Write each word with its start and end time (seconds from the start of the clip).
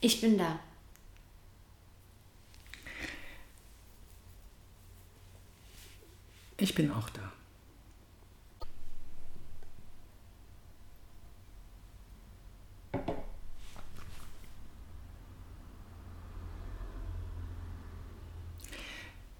Ich 0.00 0.20
bin 0.20 0.38
da. 0.38 0.60
Ich 6.56 6.74
bin 6.74 6.90
auch 6.90 7.08
da. 7.10 7.32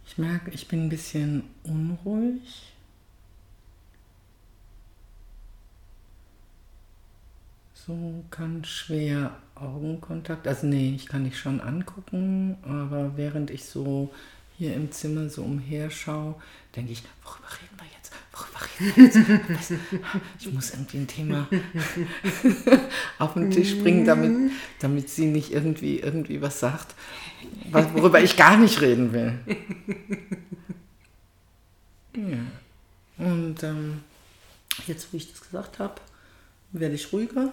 Ich 0.07 0.19
merke, 0.19 0.51
ich 0.51 0.67
bin 0.67 0.87
ein 0.87 0.89
bisschen 0.89 1.55
unruhig. 1.63 2.78
So 7.89 8.23
kann 8.31 8.67
schwer 8.67 9.35
Augenkontakt. 9.55 10.47
Also 10.47 10.67
nee, 10.67 10.93
ich 10.95 11.07
kann 11.07 11.25
dich 11.25 11.39
schon 11.39 11.63
angucken, 11.63 12.59
aber 12.63 13.17
während 13.17 13.49
ich 13.51 13.65
so 13.65 14.13
hier 14.59 14.75
im 14.75 14.93
Zimmer 14.93 15.31
so 15.31 15.43
umherschaue, 15.43 16.35
denke 16.77 16.93
ich, 16.93 17.03
worüber 17.25 17.49
reden 17.51 17.79
wir 17.79 17.87
jetzt? 17.97 18.13
Worüber 18.31 18.61
reden 19.17 19.39
wir 19.49 19.57
jetzt? 19.57 19.73
Ich 20.39 20.53
muss 20.53 20.71
irgendwie 20.73 20.99
ein 20.99 21.07
Thema 21.07 21.49
auf 23.19 23.33
den 23.33 23.51
Tisch 23.51 23.79
bringen, 23.79 24.05
damit, 24.05 24.53
damit 24.81 25.09
sie 25.09 25.25
nicht 25.25 25.51
irgendwie, 25.51 26.01
irgendwie 26.01 26.43
was 26.43 26.61
sagt, 26.61 26.95
worüber 27.73 28.21
ich 28.21 28.37
gar 28.37 28.59
nicht 28.59 28.83
reden 28.83 29.15
will. 29.15 29.39
Ja. 32.15 33.25
Und 33.25 33.63
ähm, 33.63 34.03
jetzt, 34.87 35.11
wo 35.11 35.17
ich 35.17 35.31
das 35.31 35.41
gesagt 35.41 35.79
habe, 35.79 35.95
werde 36.73 36.95
ich 36.95 37.15
ruhiger. 37.15 37.51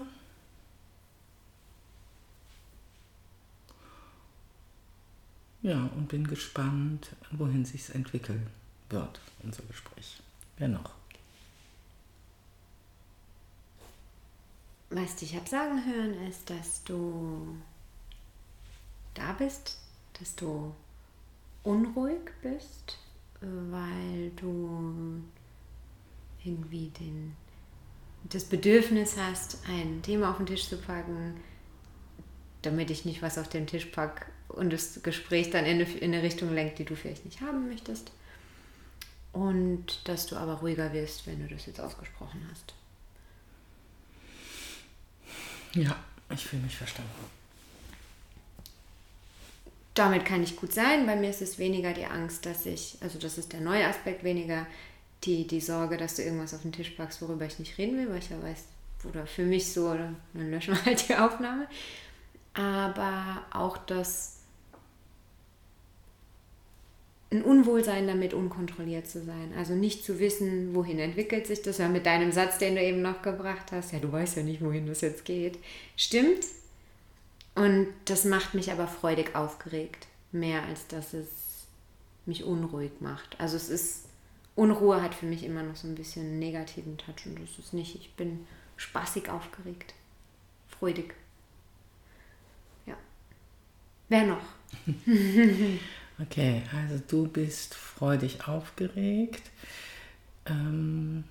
Ja, 5.65 5.89
und 5.95 6.09
bin 6.09 6.27
gespannt, 6.27 7.15
wohin 7.31 7.65
sich 7.65 7.81
es 7.81 7.89
entwickeln 7.89 8.45
wird, 8.91 9.19
unser 9.41 9.63
Gespräch. 9.63 10.21
Wer 10.59 10.67
noch? 10.67 10.91
Was 14.91 15.19
ich 15.23 15.35
habe 15.35 15.49
sagen 15.49 15.83
hören, 15.83 16.27
ist, 16.27 16.51
dass 16.51 16.83
du 16.83 17.57
da 19.15 19.33
bist, 19.33 19.79
dass 20.19 20.35
du 20.35 20.71
unruhig 21.63 22.29
bist, 22.43 22.99
weil 23.41 24.29
du 24.35 25.23
irgendwie 26.43 26.89
den, 26.89 27.35
das 28.25 28.45
Bedürfnis 28.45 29.17
hast, 29.17 29.57
ein 29.67 30.03
Thema 30.03 30.29
auf 30.29 30.37
den 30.37 30.45
Tisch 30.45 30.69
zu 30.69 30.77
packen, 30.77 31.37
damit 32.61 32.91
ich 32.91 33.03
nicht 33.03 33.23
was 33.23 33.39
auf 33.39 33.49
den 33.49 33.65
Tisch 33.65 33.85
packe, 33.85 34.27
und 34.49 34.71
das 34.71 35.01
Gespräch 35.03 35.49
dann 35.49 35.65
in 35.65 35.81
eine, 35.81 35.91
in 35.97 36.13
eine 36.13 36.23
Richtung 36.23 36.53
lenkt, 36.53 36.79
die 36.79 36.85
du 36.85 36.95
vielleicht 36.95 37.25
nicht 37.25 37.41
haben 37.41 37.67
möchtest. 37.67 38.11
Und 39.33 40.07
dass 40.07 40.27
du 40.27 40.37
aber 40.37 40.55
ruhiger 40.55 40.93
wirst, 40.93 41.27
wenn 41.27 41.45
du 41.45 41.53
das 41.53 41.65
jetzt 41.65 41.81
ausgesprochen 41.81 42.47
hast. 42.49 42.73
Ja, 45.73 45.95
ich 46.29 46.45
fühle 46.45 46.63
mich 46.63 46.77
verstanden. 46.77 47.11
Damit 49.93 50.25
kann 50.25 50.43
ich 50.43 50.55
gut 50.55 50.73
sein. 50.73 51.05
Bei 51.05 51.15
mir 51.15 51.29
ist 51.29 51.41
es 51.41 51.57
weniger 51.57 51.93
die 51.93 52.05
Angst, 52.05 52.45
dass 52.45 52.65
ich, 52.65 52.97
also 53.01 53.19
das 53.19 53.37
ist 53.37 53.53
der 53.53 53.61
neue 53.61 53.87
Aspekt, 53.87 54.23
weniger 54.23 54.65
die, 55.23 55.47
die 55.47 55.61
Sorge, 55.61 55.97
dass 55.97 56.15
du 56.15 56.21
irgendwas 56.21 56.53
auf 56.53 56.61
den 56.61 56.71
Tisch 56.71 56.91
packst, 56.91 57.21
worüber 57.21 57.45
ich 57.45 57.59
nicht 57.59 57.77
reden 57.77 57.97
will, 57.97 58.09
weil 58.09 58.19
ich 58.19 58.29
ja 58.29 58.41
weiß, 58.41 58.65
oder 59.05 59.27
für 59.27 59.43
mich 59.43 59.71
so, 59.71 59.89
oder 59.89 60.13
dann 60.33 60.51
löschen 60.51 60.75
wir 60.75 60.85
halt 60.85 61.07
die 61.07 61.15
Aufnahme. 61.15 61.67
Aber 62.53 63.43
auch 63.51 63.77
das 63.77 64.34
ein 67.31 67.41
Unwohlsein 67.41 68.07
damit, 68.07 68.33
unkontrolliert 68.33 69.07
zu 69.07 69.23
sein. 69.23 69.53
Also 69.57 69.73
nicht 69.73 70.03
zu 70.03 70.19
wissen, 70.19 70.75
wohin 70.75 70.99
entwickelt 70.99 71.47
sich 71.47 71.61
das. 71.61 71.79
Ja, 71.79 71.87
mit 71.89 72.05
deinem 72.05 72.31
Satz, 72.31 72.57
den 72.57 72.75
du 72.75 72.81
eben 72.81 73.01
noch 73.01 73.21
gebracht 73.21 73.71
hast, 73.71 73.93
ja, 73.93 73.99
du 73.99 74.11
weißt 74.11 74.37
ja 74.37 74.43
nicht, 74.43 74.61
wohin 74.61 74.85
das 74.85 75.01
jetzt 75.01 75.25
geht. 75.25 75.57
Stimmt. 75.97 76.45
Und 77.55 77.87
das 78.05 78.25
macht 78.25 78.53
mich 78.53 78.71
aber 78.71 78.87
freudig 78.87 79.35
aufgeregt. 79.35 80.07
Mehr 80.31 80.63
als 80.63 80.87
dass 80.87 81.13
es 81.13 81.27
mich 82.25 82.43
unruhig 82.43 82.91
macht. 82.99 83.39
Also 83.39 83.55
es 83.55 83.69
ist, 83.69 84.05
Unruhe 84.55 85.01
hat 85.01 85.15
für 85.15 85.25
mich 85.25 85.43
immer 85.43 85.63
noch 85.63 85.75
so 85.75 85.87
ein 85.87 85.95
bisschen 85.95 86.23
einen 86.23 86.39
negativen 86.39 86.97
Touch 86.97 87.25
und 87.25 87.39
das 87.41 87.57
ist 87.57 87.73
nicht. 87.73 87.95
Ich 87.95 88.13
bin 88.13 88.45
spaßig 88.77 89.29
aufgeregt. 89.29 89.93
Freudig. 90.67 91.13
Ja. 92.85 92.95
Wer 94.09 94.27
noch? 94.27 94.41
Okay, 96.21 96.61
also 96.73 97.01
du 97.07 97.27
bist 97.27 97.75
freudig 97.75 98.47
aufgeregt. 98.47 99.43
Ähm 100.45 101.25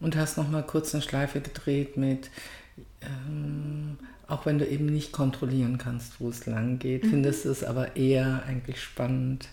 und 0.00 0.16
hast 0.16 0.36
noch 0.36 0.48
mal 0.48 0.62
kurz 0.62 0.94
eine 0.94 1.02
Schleife 1.02 1.40
gedreht 1.40 1.96
mit, 1.96 2.30
ähm, 3.00 3.98
auch 4.26 4.46
wenn 4.46 4.58
du 4.58 4.66
eben 4.66 4.86
nicht 4.86 5.12
kontrollieren 5.12 5.78
kannst, 5.78 6.20
wo 6.20 6.28
es 6.28 6.46
lang 6.46 6.78
geht, 6.78 7.04
mhm. 7.04 7.10
findest 7.10 7.44
du 7.44 7.50
es 7.50 7.64
aber 7.64 7.96
eher 7.96 8.44
eigentlich 8.46 8.80
spannend, 8.82 9.48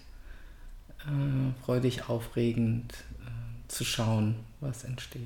äh, 0.99 1.63
freudig, 1.63 2.09
aufregend 2.09 2.93
äh, 2.93 3.67
zu 3.67 3.83
schauen, 3.83 4.35
was 4.59 4.83
entsteht. 4.83 5.21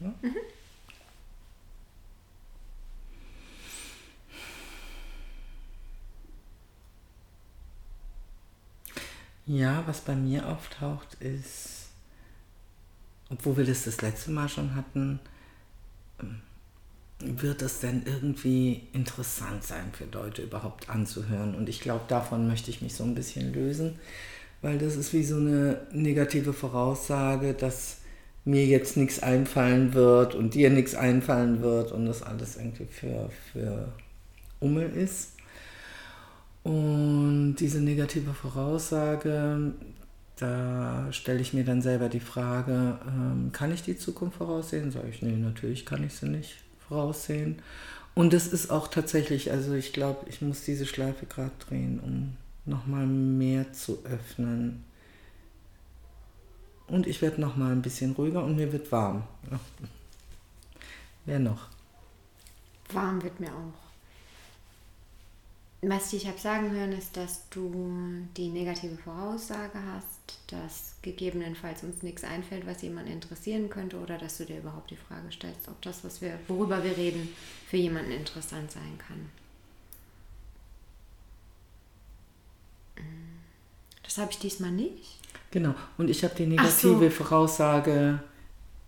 Ja? 0.00 0.12
Mhm. 0.22 0.36
Ja, 9.46 9.82
was 9.86 10.00
bei 10.00 10.14
mir 10.14 10.48
auftaucht, 10.48 11.14
ist, 11.20 11.88
obwohl 13.30 13.56
wir 13.58 13.64
das 13.66 13.84
das 13.84 14.00
letzte 14.02 14.30
Mal 14.30 14.48
schon 14.48 14.74
hatten, 14.74 15.20
ähm, 16.20 16.40
wird 17.20 17.62
es 17.62 17.80
denn 17.80 18.02
irgendwie 18.06 18.82
interessant 18.92 19.64
sein 19.64 19.92
für 19.92 20.04
Leute 20.06 20.42
überhaupt 20.42 20.88
anzuhören? 20.90 21.54
Und 21.54 21.68
ich 21.68 21.80
glaube, 21.80 22.04
davon 22.08 22.46
möchte 22.48 22.70
ich 22.70 22.82
mich 22.82 22.94
so 22.94 23.04
ein 23.04 23.14
bisschen 23.14 23.52
lösen, 23.52 23.98
weil 24.62 24.78
das 24.78 24.96
ist 24.96 25.12
wie 25.12 25.24
so 25.24 25.36
eine 25.36 25.86
negative 25.92 26.52
Voraussage, 26.52 27.54
dass 27.54 27.98
mir 28.44 28.66
jetzt 28.66 28.96
nichts 28.96 29.20
einfallen 29.22 29.94
wird 29.94 30.34
und 30.34 30.54
dir 30.54 30.70
nichts 30.70 30.94
einfallen 30.94 31.62
wird 31.62 31.92
und 31.92 32.06
das 32.06 32.22
alles 32.22 32.56
irgendwie 32.56 32.86
für, 32.86 33.30
für 33.52 33.92
Umme 34.60 34.84
ist. 34.84 35.31
Und 36.64 37.56
diese 37.56 37.80
negative 37.80 38.34
Voraussage, 38.34 39.72
da 40.36 41.12
stelle 41.12 41.40
ich 41.40 41.52
mir 41.52 41.64
dann 41.64 41.82
selber 41.82 42.08
die 42.08 42.20
Frage, 42.20 42.98
ähm, 43.06 43.50
kann 43.52 43.72
ich 43.72 43.82
die 43.82 43.96
Zukunft 43.96 44.38
voraussehen? 44.38 44.90
Sage 44.90 45.08
ich, 45.08 45.22
nee, 45.22 45.36
natürlich 45.36 45.84
kann 45.84 46.04
ich 46.04 46.14
sie 46.14 46.28
nicht 46.28 46.58
voraussehen. 46.88 47.60
Und 48.14 48.34
es 48.34 48.46
ist 48.46 48.70
auch 48.70 48.88
tatsächlich, 48.88 49.50
also 49.50 49.74
ich 49.74 49.92
glaube, 49.92 50.26
ich 50.28 50.42
muss 50.42 50.64
diese 50.64 50.86
Schleife 50.86 51.26
gerade 51.26 51.52
drehen, 51.66 51.98
um 52.00 52.36
nochmal 52.64 53.06
mehr 53.06 53.72
zu 53.72 53.98
öffnen. 54.04 54.84
Und 56.86 57.06
ich 57.06 57.22
werde 57.22 57.40
nochmal 57.40 57.72
ein 57.72 57.82
bisschen 57.82 58.12
ruhiger 58.12 58.44
und 58.44 58.56
mir 58.56 58.72
wird 58.72 58.92
warm. 58.92 59.22
Wer 61.24 61.38
noch? 61.38 61.68
Warm 62.92 63.22
wird 63.22 63.40
mir 63.40 63.48
auch. 63.48 63.91
Was 65.84 66.12
ich 66.12 66.28
habe 66.28 66.38
sagen 66.38 66.70
hören, 66.70 66.92
ist, 66.92 67.16
dass 67.16 67.48
du 67.50 67.92
die 68.36 68.50
negative 68.50 68.96
Voraussage 68.96 69.78
hast, 69.92 70.38
dass 70.46 70.94
gegebenenfalls 71.02 71.82
uns 71.82 72.04
nichts 72.04 72.22
einfällt, 72.22 72.68
was 72.68 72.82
jemanden 72.82 73.10
interessieren 73.10 73.68
könnte, 73.68 73.98
oder 73.98 74.16
dass 74.16 74.38
du 74.38 74.44
dir 74.44 74.58
überhaupt 74.58 74.92
die 74.92 74.96
Frage 74.96 75.32
stellst, 75.32 75.66
ob 75.66 75.82
das, 75.82 76.04
was 76.04 76.22
wir, 76.22 76.38
worüber 76.46 76.84
wir 76.84 76.96
reden, 76.96 77.28
für 77.68 77.78
jemanden 77.78 78.12
interessant 78.12 78.70
sein 78.70 78.96
kann. 78.96 79.28
Das 84.04 84.18
habe 84.18 84.30
ich 84.30 84.38
diesmal 84.38 84.70
nicht. 84.70 85.18
Genau. 85.50 85.74
Und 85.98 86.10
ich 86.10 86.22
habe 86.22 86.36
die 86.36 86.46
negative 86.46 87.10
so. 87.10 87.10
Voraussage 87.10 88.22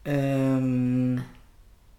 ähm, 0.05 1.25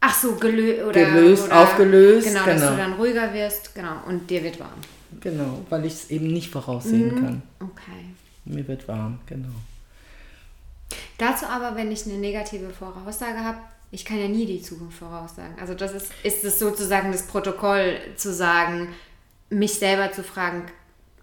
Ach 0.08 0.14
so, 0.14 0.36
gelö 0.36 0.86
oder, 0.88 1.04
gelöst, 1.04 1.48
oder, 1.48 1.62
aufgelöst. 1.62 2.28
Genau, 2.28 2.46
genau, 2.46 2.60
dass 2.60 2.70
du 2.70 2.78
dann 2.78 2.94
ruhiger 2.94 3.34
wirst, 3.34 3.74
genau, 3.74 3.96
und 4.08 4.30
dir 4.30 4.44
wird 4.44 4.60
warm. 4.60 4.80
Genau, 5.20 5.66
weil 5.70 5.86
ich 5.86 5.94
es 5.94 6.10
eben 6.12 6.28
nicht 6.28 6.52
voraussehen 6.52 7.16
mhm. 7.16 7.24
kann. 7.24 7.42
Okay. 7.60 8.06
Mir 8.46 8.68
wird 8.68 8.88
warm, 8.88 9.20
genau. 9.26 9.50
Dazu 11.18 11.48
aber, 11.48 11.76
wenn 11.76 11.92
ich 11.92 12.06
eine 12.06 12.18
negative 12.18 12.70
Voraussage 12.70 13.40
habe, 13.40 13.58
ich 13.92 14.06
kann 14.06 14.20
ja 14.20 14.28
nie 14.28 14.46
die 14.46 14.62
Zukunft 14.62 15.00
voraussagen. 15.00 15.56
Also 15.60 15.74
das 15.74 15.94
ist, 15.94 16.12
ist 16.24 16.44
es 16.44 16.60
sozusagen 16.60 17.12
das 17.12 17.24
Protokoll 17.24 17.98
zu 18.16 18.32
sagen, 18.32 18.90
mich 19.50 19.76
selber 19.76 20.12
zu 20.12 20.22
fragen, 20.22 20.66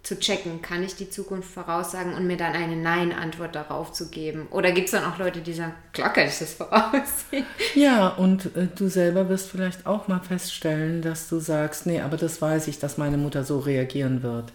zu 0.02 0.18
checken, 0.18 0.62
kann 0.62 0.82
ich 0.82 0.96
die 0.96 1.10
Zukunft 1.10 1.52
voraussagen 1.52 2.14
und 2.14 2.26
mir 2.26 2.36
dann 2.36 2.54
eine 2.54 2.76
Nein-Antwort 2.76 3.54
darauf 3.54 3.92
zu 3.92 4.10
geben? 4.10 4.48
Oder 4.50 4.72
gibt 4.72 4.86
es 4.86 4.92
dann 4.92 5.04
auch 5.04 5.18
Leute, 5.18 5.40
die 5.40 5.52
sagen, 5.52 5.74
klar 5.92 6.12
kann 6.12 6.26
ich 6.26 6.38
das 6.38 6.54
voraussehen? 6.54 7.46
Ja, 7.74 8.08
und 8.08 8.56
äh, 8.56 8.66
du 8.74 8.88
selber 8.88 9.28
wirst 9.28 9.48
vielleicht 9.48 9.86
auch 9.86 10.08
mal 10.08 10.20
feststellen, 10.20 11.02
dass 11.02 11.28
du 11.28 11.38
sagst, 11.38 11.86
nee, 11.86 12.00
aber 12.00 12.16
das 12.16 12.42
weiß 12.42 12.66
ich, 12.66 12.80
dass 12.80 12.98
meine 12.98 13.16
Mutter 13.16 13.44
so 13.44 13.60
reagieren 13.60 14.22
wird. 14.22 14.52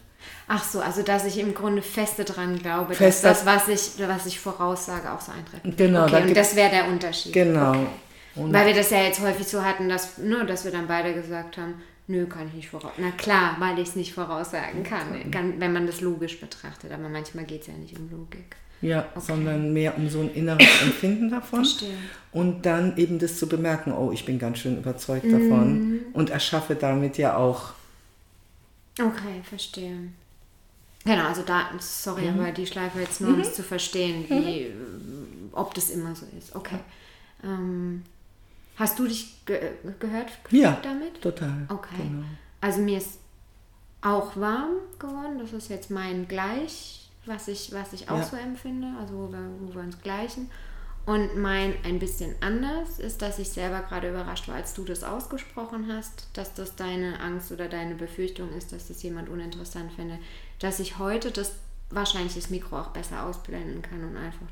Ach 0.49 0.63
so, 0.63 0.81
also 0.81 1.01
dass 1.01 1.25
ich 1.25 1.39
im 1.39 1.53
Grunde 1.53 1.81
feste 1.81 2.25
dran 2.25 2.59
glaube, 2.59 2.93
feste 2.93 3.27
dass 3.27 3.43
das, 3.43 3.45
was 3.45 3.67
ich, 3.69 4.07
was 4.07 4.25
ich 4.25 4.39
voraussage, 4.39 5.11
auch 5.11 5.21
so 5.21 5.31
eintreffen 5.31 5.75
Genau. 5.77 6.03
Okay, 6.03 6.11
da 6.11 6.17
und 6.19 6.35
das 6.35 6.55
wäre 6.55 6.69
der 6.69 6.87
Unterschied. 6.87 7.31
Genau. 7.31 7.71
Okay. 7.71 8.53
Weil 8.53 8.67
wir 8.67 8.73
das 8.73 8.89
ja 8.89 9.01
jetzt 9.01 9.21
häufig 9.21 9.47
so 9.47 9.63
hatten, 9.63 9.89
dass, 9.89 10.17
ne, 10.17 10.45
dass 10.45 10.63
wir 10.65 10.71
dann 10.71 10.87
beide 10.87 11.13
gesagt 11.13 11.57
haben, 11.57 11.81
nö, 12.07 12.25
kann 12.25 12.47
ich 12.47 12.53
nicht 12.53 12.69
voraussagen. 12.69 13.03
Na 13.03 13.11
klar, 13.11 13.55
weil 13.59 13.79
ich 13.79 13.89
es 13.89 13.95
nicht 13.95 14.13
voraussagen 14.13 14.83
kann, 14.83 15.31
kann, 15.31 15.59
wenn 15.59 15.73
man 15.73 15.85
das 15.85 16.01
logisch 16.01 16.39
betrachtet. 16.39 16.91
Aber 16.91 17.09
manchmal 17.09 17.45
geht 17.45 17.61
es 17.61 17.67
ja 17.67 17.73
nicht 17.73 17.97
um 17.97 18.09
Logik. 18.09 18.55
Ja, 18.81 19.07
okay. 19.15 19.25
sondern 19.25 19.73
mehr 19.73 19.97
um 19.97 20.07
so 20.07 20.21
ein 20.21 20.33
inneres 20.33 20.81
Empfinden 20.83 21.29
davon. 21.29 21.65
Verstehe. 21.65 21.97
Und 22.31 22.65
dann 22.65 22.95
eben 22.97 23.17
das 23.17 23.39
zu 23.39 23.47
bemerken, 23.47 23.91
oh, 23.91 24.11
ich 24.11 24.25
bin 24.25 24.37
ganz 24.37 24.59
schön 24.59 24.77
überzeugt 24.77 25.25
mhm. 25.25 25.31
davon 25.31 25.99
und 26.13 26.29
erschaffe 26.29 26.75
damit 26.75 27.17
ja 27.17 27.35
auch. 27.37 27.73
Okay, 28.99 29.41
verstehe. 29.43 30.09
Genau, 31.03 31.27
also 31.27 31.41
da, 31.41 31.71
sorry, 31.79 32.29
mhm. 32.29 32.39
aber 32.39 32.51
die 32.51 32.67
Schleife 32.67 32.99
jetzt 32.99 33.21
nur, 33.21 33.33
um 33.33 33.39
es 33.39 33.49
mhm. 33.49 33.53
zu 33.53 33.63
verstehen, 33.63 34.25
wie, 34.27 34.65
mhm. 34.65 35.49
ob 35.53 35.73
das 35.73 35.89
immer 35.89 36.13
so 36.15 36.25
ist. 36.37 36.55
Okay. 36.55 36.77
Ähm, 37.43 38.03
Hast 38.77 38.99
du 38.99 39.07
dich 39.07 39.43
ge 39.45 39.71
gehört 39.99 40.31
ja, 40.51 40.77
damit? 40.81 41.21
total. 41.21 41.65
Okay. 41.67 41.95
Genau. 41.97 42.25
Also 42.61 42.81
mir 42.81 42.99
ist 42.99 43.19
auch 44.01 44.35
warm 44.37 44.77
geworden. 44.99 45.39
Das 45.39 45.51
ist 45.51 45.69
jetzt 45.69 45.89
mein 45.89 46.27
Gleich, 46.27 47.09
was 47.25 47.47
ich, 47.47 47.73
was 47.73 47.93
ich 47.93 48.09
auch 48.09 48.19
ja. 48.19 48.23
so 48.23 48.37
empfinde, 48.37 48.87
also 48.99 49.15
wo 49.15 49.31
wir, 49.31 49.49
wo 49.59 49.73
wir 49.73 49.81
uns 49.81 49.99
gleichen. 50.01 50.49
Und 51.07 51.37
mein 51.37 51.73
ein 51.85 51.99
bisschen 51.99 52.35
anders 52.41 52.99
ist, 52.99 53.21
dass 53.21 53.39
ich 53.39 53.49
selber 53.49 53.79
gerade 53.79 54.09
überrascht 54.09 54.49
war, 54.49 54.55
als 54.55 54.73
du 54.73 54.83
das 54.83 55.05
ausgesprochen 55.05 55.91
hast, 55.91 56.27
dass 56.33 56.53
das 56.53 56.75
deine 56.75 57.19
Angst 57.21 57.51
oder 57.51 57.69
deine 57.69 57.95
Befürchtung 57.95 58.51
ist, 58.51 58.73
dass 58.73 58.89
das 58.89 59.01
jemand 59.03 59.29
uninteressant 59.29 59.93
findet, 59.93 60.19
dass 60.59 60.81
ich 60.81 60.99
heute 60.99 61.31
das 61.31 61.53
wahrscheinlich 61.89 62.35
das 62.35 62.49
Mikro 62.49 62.79
auch 62.79 62.89
besser 62.89 63.23
ausblenden 63.23 63.81
kann 63.81 64.03
und 64.03 64.17
einfach 64.17 64.47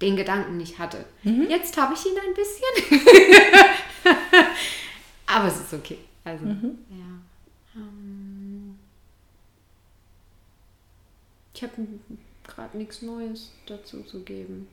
den 0.00 0.16
Gedanken 0.16 0.56
nicht 0.56 0.78
hatte. 0.78 1.04
Mhm. 1.22 1.48
Jetzt 1.48 1.76
habe 1.76 1.94
ich 1.94 2.04
ihn 2.04 2.18
ein 2.18 2.34
bisschen. 2.34 3.08
Aber 5.26 5.48
es 5.48 5.60
ist 5.60 5.74
okay. 5.74 5.98
Also, 6.24 6.44
mhm. 6.44 6.78
ja. 6.90 7.76
Ähm, 7.76 8.78
ich 11.54 11.62
habe 11.62 11.72
gerade 12.44 12.76
nichts 12.76 13.02
Neues 13.02 13.52
dazu 13.66 14.02
zu 14.02 14.20
geben. 14.20 14.68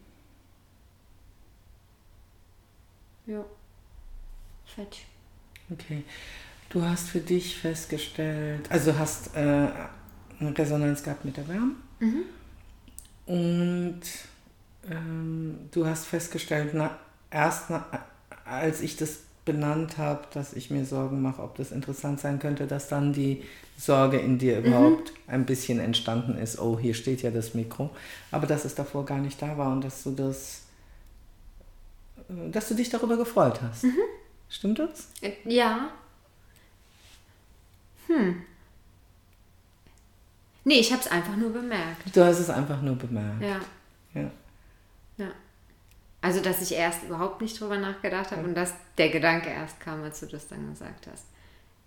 Ja. 3.26 3.46
Fetch. 4.66 5.06
Okay. 5.70 6.04
Du 6.70 6.82
hast 6.82 7.10
für 7.10 7.20
dich 7.20 7.58
festgestellt, 7.58 8.70
also 8.72 8.98
hast 8.98 9.36
äh, 9.36 9.40
eine 9.40 10.58
Resonanz 10.58 11.04
gehabt 11.04 11.26
mit 11.26 11.36
der 11.36 11.48
Wärme. 11.48 11.76
Mhm. 12.00 12.24
Und 13.26 14.02
ähm, 14.90 15.70
du 15.72 15.86
hast 15.86 16.06
festgestellt, 16.06 16.72
na, 16.74 16.98
erst 17.30 17.70
na, 17.70 17.86
als 18.46 18.82
ich 18.82 18.98
das 18.98 19.20
benannt 19.46 19.98
habe, 19.98 20.22
dass 20.34 20.54
ich 20.54 20.70
mir 20.70 20.86
Sorgen 20.86 21.22
mache, 21.22 21.42
ob 21.42 21.56
das 21.56 21.72
interessant 21.72 22.20
sein 22.20 22.40
könnte, 22.40 22.68
dass 22.68 22.88
dann 22.88 23.14
die 23.14 23.44
Sorge 23.78 24.18
in 24.18 24.38
dir 24.38 24.60
mhm. 24.60 24.66
überhaupt 24.66 25.12
mhm. 25.12 25.34
ein 25.34 25.46
bisschen 25.46 25.80
entstanden 25.80 26.38
ist. 26.38 26.60
Oh, 26.60 26.78
hier 26.80 26.94
steht 26.94 27.22
ja 27.22 27.32
das 27.32 27.54
Mikro. 27.54 27.90
Aber 28.30 28.46
dass 28.46 28.66
es 28.66 28.76
davor 28.76 29.06
gar 29.06 29.18
nicht 29.18 29.42
da 29.42 29.58
war 29.58 29.72
und 29.72 29.84
dass 29.84 30.04
du 30.04 30.12
das, 30.12 30.64
äh, 32.30 32.50
dass 32.52 32.68
du 32.68 32.76
dich 32.76 32.90
darüber 32.90 33.18
gefreut 33.18 33.60
hast. 33.62 33.84
Mhm. 33.84 33.98
Stimmt 34.50 34.80
das? 34.80 35.08
Äh, 35.22 35.32
ja. 35.46 35.90
Hm. 38.08 38.42
Nee, 40.64 40.80
ich 40.80 40.92
habe 40.92 41.02
es 41.02 41.10
einfach 41.10 41.36
nur 41.36 41.52
bemerkt. 41.52 42.16
Du 42.16 42.24
hast 42.24 42.40
es 42.40 42.50
einfach 42.50 42.82
nur 42.82 42.96
bemerkt. 42.96 43.42
Ja. 43.42 43.60
Ja. 45.22 45.32
Also, 46.22 46.40
dass 46.40 46.62
ich 46.62 46.74
erst 46.74 47.04
überhaupt 47.04 47.42
nicht 47.42 47.60
drüber 47.60 47.78
nachgedacht 47.78 48.32
habe 48.32 48.44
und 48.44 48.56
dass 48.56 48.74
der 48.98 49.10
Gedanke 49.10 49.50
erst 49.50 49.80
kam, 49.80 50.04
als 50.04 50.20
du 50.20 50.28
das 50.28 50.48
dann 50.48 50.70
gesagt 50.70 51.08
hast. 51.12 51.26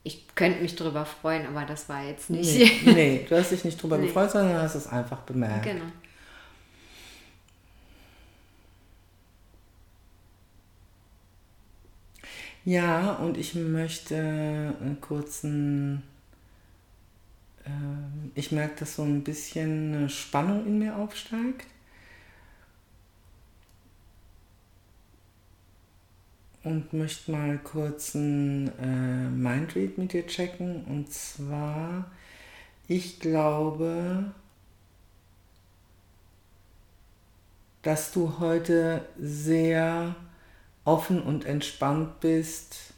Ich 0.02 0.26
könnte 0.34 0.60
mich 0.60 0.76
drüber 0.76 1.06
freuen, 1.06 1.46
aber 1.46 1.64
das 1.64 1.88
war 1.88 2.02
jetzt 2.02 2.30
nicht. 2.30 2.84
Nee, 2.84 2.92
nee 2.92 3.26
du 3.28 3.36
hast 3.36 3.52
dich 3.52 3.64
nicht 3.64 3.80
drüber 3.80 3.96
nee. 3.96 4.06
gefreut, 4.06 4.30
sondern 4.32 4.60
hast 4.60 4.74
es 4.74 4.86
einfach 4.86 5.20
bemerkt. 5.20 5.64
Genau. 5.64 5.84
Ja, 12.64 13.14
und 13.16 13.36
ich 13.36 13.54
möchte 13.54 14.16
einen 14.16 14.98
kurzen. 15.00 16.02
Äh, 17.64 17.70
ich 18.34 18.52
merke, 18.52 18.80
dass 18.80 18.96
so 18.96 19.02
ein 19.02 19.22
bisschen 19.22 19.94
eine 19.94 20.08
Spannung 20.08 20.66
in 20.66 20.78
mir 20.78 20.96
aufsteigt. 20.96 21.66
Und 26.64 26.92
möchte 26.92 27.30
mal 27.30 27.58
kurz 27.58 28.14
ein 28.14 28.68
äh, 28.78 29.28
Mindread 29.28 29.98
mit 29.98 30.12
dir 30.12 30.26
checken. 30.26 30.84
Und 30.86 31.12
zwar, 31.12 32.10
ich 32.88 33.20
glaube, 33.20 34.32
dass 37.82 38.12
du 38.12 38.38
heute 38.38 39.06
sehr 39.20 40.16
offen 40.84 41.22
und 41.22 41.44
entspannt 41.44 42.20
bist, 42.20 42.94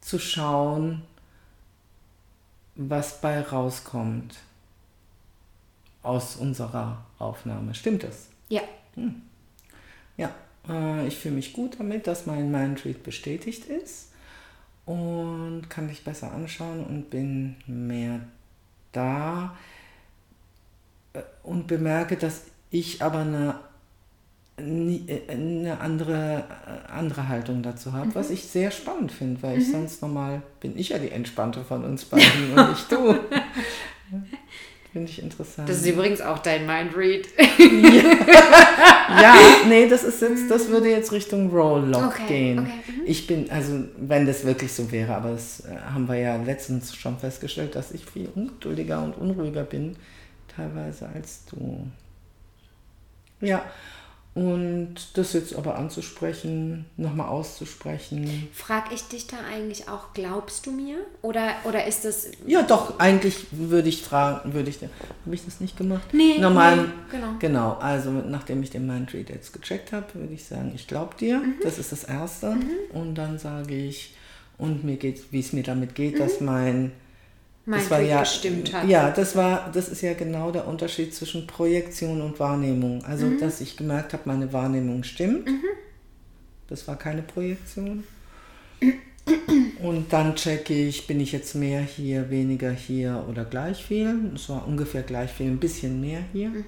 zu 0.00 0.18
schauen, 0.18 1.02
was 2.74 3.20
bei 3.20 3.40
rauskommt 3.40 4.38
aus 6.02 6.36
unserer 6.36 7.04
Aufnahme. 7.18 7.74
Stimmt 7.74 8.04
das? 8.04 8.28
Ja. 8.48 8.62
Hm. 8.94 9.22
Ja, 10.16 10.32
ich 11.06 11.16
fühle 11.16 11.36
mich 11.36 11.54
gut 11.54 11.78
damit, 11.78 12.06
dass 12.06 12.26
mein 12.26 12.50
Mindread 12.50 13.02
bestätigt 13.02 13.64
ist 13.66 14.08
und 14.88 15.68
kann 15.68 15.88
dich 15.88 16.02
besser 16.02 16.32
anschauen 16.32 16.84
und 16.84 17.10
bin 17.10 17.56
mehr 17.66 18.20
da 18.92 19.54
äh, 21.12 21.20
und 21.42 21.66
bemerke, 21.66 22.16
dass 22.16 22.44
ich 22.70 23.02
aber 23.02 23.18
eine, 23.18 23.60
äh, 24.56 25.30
eine 25.30 25.78
andere, 25.80 26.44
andere 26.90 27.28
Haltung 27.28 27.62
dazu 27.62 27.92
habe, 27.92 28.06
mhm. 28.06 28.14
was 28.14 28.30
ich 28.30 28.44
sehr 28.44 28.70
spannend 28.70 29.12
finde, 29.12 29.42
weil 29.42 29.56
mhm. 29.56 29.60
ich 29.60 29.70
sonst 29.70 30.00
normal 30.00 30.40
bin 30.60 30.78
ich 30.78 30.88
ja 30.90 30.98
die 30.98 31.10
Entspannte 31.10 31.64
von 31.64 31.84
uns 31.84 32.06
beiden 32.06 32.54
und 32.56 32.70
nicht 32.70 32.90
du. 32.90 33.14
Finde 34.92 35.10
ich 35.10 35.22
interessant. 35.22 35.68
Das 35.68 35.82
ist 35.82 35.86
übrigens 35.86 36.22
auch 36.22 36.38
dein 36.38 36.64
Mindread. 36.66 37.28
ja. 37.58 38.96
ja, 39.08 39.34
nee, 39.68 39.88
das 39.88 40.04
ist 40.04 40.20
jetzt, 40.20 40.50
das 40.50 40.68
würde 40.68 40.88
jetzt 40.88 41.12
Richtung 41.12 41.50
Roll-Lock 41.50 42.06
okay, 42.06 42.26
gehen. 42.26 42.58
Okay. 42.60 42.72
Mhm. 42.86 43.02
Ich 43.06 43.26
bin, 43.26 43.50
also 43.50 43.84
wenn 43.96 44.26
das 44.26 44.44
wirklich 44.44 44.72
so 44.72 44.90
wäre, 44.90 45.14
aber 45.14 45.30
das 45.30 45.60
äh, 45.60 45.76
haben 45.92 46.08
wir 46.08 46.16
ja 46.16 46.36
letztens 46.36 46.94
schon 46.94 47.18
festgestellt, 47.18 47.74
dass 47.74 47.92
ich 47.92 48.04
viel 48.04 48.28
ungeduldiger 48.34 49.02
und 49.02 49.16
unruhiger 49.16 49.64
bin, 49.64 49.96
teilweise 50.54 51.08
als 51.08 51.44
du. 51.46 51.86
Ja, 53.40 53.64
und 54.38 54.94
das 55.14 55.32
jetzt 55.32 55.56
aber 55.56 55.76
anzusprechen, 55.76 56.84
nochmal 56.96 57.26
auszusprechen. 57.28 58.46
Frag 58.52 58.92
ich 58.92 59.02
dich 59.08 59.26
da 59.26 59.38
eigentlich 59.52 59.88
auch, 59.88 60.12
glaubst 60.14 60.64
du 60.64 60.70
mir? 60.70 60.98
Oder, 61.22 61.56
oder 61.64 61.84
ist 61.88 62.04
das. 62.04 62.30
Ja, 62.46 62.62
doch, 62.62 63.00
eigentlich 63.00 63.46
würde 63.50 63.88
ich 63.88 64.00
fragen, 64.00 64.54
würde 64.54 64.70
ich. 64.70 64.78
Habe 64.80 65.34
ich 65.34 65.44
das 65.44 65.58
nicht 65.58 65.76
gemacht? 65.76 66.06
Nee, 66.12 66.38
Normal, 66.38 66.76
nee, 66.76 66.84
genau. 67.10 67.26
Genau, 67.40 67.72
also 67.80 68.12
nachdem 68.12 68.62
ich 68.62 68.70
den 68.70 68.86
Mindread 68.86 69.28
jetzt 69.28 69.52
gecheckt 69.52 69.90
habe, 69.90 70.06
würde 70.14 70.32
ich 70.32 70.44
sagen, 70.44 70.70
ich 70.72 70.86
glaube 70.86 71.16
dir. 71.18 71.38
Mhm. 71.38 71.54
Das 71.64 71.80
ist 71.80 71.90
das 71.90 72.04
Erste. 72.04 72.52
Mhm. 72.52 72.70
Und 72.92 73.16
dann 73.16 73.40
sage 73.40 73.74
ich, 73.74 74.14
und 74.56 74.84
mir 74.84 74.98
geht, 74.98 75.32
wie 75.32 75.40
es 75.40 75.52
mir 75.52 75.64
damit 75.64 75.96
geht, 75.96 76.14
mhm. 76.14 76.18
dass 76.18 76.40
mein 76.40 76.92
das 77.76 77.90
war 77.90 78.00
ja, 78.00 78.20
gestimmt 78.20 78.72
hat. 78.72 78.88
Ja, 78.88 79.10
das 79.10 79.36
war, 79.36 79.70
das 79.72 79.88
ist 79.88 80.00
ja 80.00 80.14
genau 80.14 80.50
der 80.50 80.66
Unterschied 80.66 81.14
zwischen 81.14 81.46
Projektion 81.46 82.22
und 82.22 82.40
Wahrnehmung. 82.40 83.04
Also, 83.04 83.26
mhm. 83.26 83.40
dass 83.40 83.60
ich 83.60 83.76
gemerkt 83.76 84.12
habe, 84.12 84.22
meine 84.26 84.52
Wahrnehmung 84.52 85.04
stimmt. 85.04 85.46
Mhm. 85.46 85.64
Das 86.68 86.86
war 86.86 86.96
keine 86.96 87.22
Projektion. 87.22 88.04
Und 89.82 90.12
dann 90.12 90.34
checke 90.34 90.74
ich, 90.74 91.06
bin 91.06 91.20
ich 91.20 91.32
jetzt 91.32 91.54
mehr 91.54 91.82
hier, 91.82 92.30
weniger 92.30 92.70
hier 92.70 93.24
oder 93.28 93.44
gleich 93.44 93.84
viel. 93.84 94.32
Es 94.34 94.48
war 94.48 94.66
ungefähr 94.66 95.02
gleich 95.02 95.30
viel, 95.30 95.46
ein 95.46 95.58
bisschen 95.58 96.00
mehr 96.00 96.20
hier. 96.32 96.48
Mhm. 96.48 96.64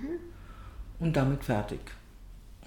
Und 0.99 1.17
damit 1.17 1.45
fertig. 1.45 1.81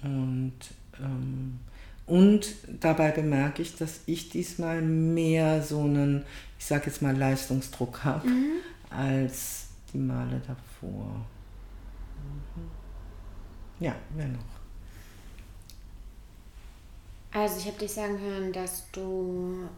Und 0.02 0.52
ähm, 1.00 1.60
und 2.06 2.54
dabei 2.80 3.10
bemerke 3.10 3.62
ich, 3.62 3.76
dass 3.76 4.00
ich 4.06 4.28
diesmal 4.28 4.82
mehr 4.82 5.62
so 5.62 5.80
einen, 5.80 6.24
ich 6.58 6.66
sage 6.66 6.86
jetzt 6.86 7.00
mal, 7.00 7.16
Leistungsdruck 7.16 8.04
habe, 8.04 8.28
mhm. 8.28 8.52
als 8.90 9.68
die 9.92 9.98
Male 9.98 10.40
davor. 10.46 11.24
Mhm. 12.56 12.70
Ja, 13.80 13.94
wer 14.14 14.28
noch? 14.28 14.40
Also 17.32 17.58
ich 17.58 17.66
habe 17.66 17.78
dich 17.78 17.92
sagen 17.92 18.20
hören, 18.20 18.52
dass 18.52 18.90
du 18.92 19.68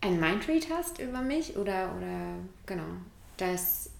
ein 0.00 0.18
Mindread 0.18 0.68
hast 0.70 0.98
über 0.98 1.22
mich 1.22 1.56
oder, 1.56 1.94
oder 1.96 2.34
genau, 2.66 2.96
dass, 3.36 3.90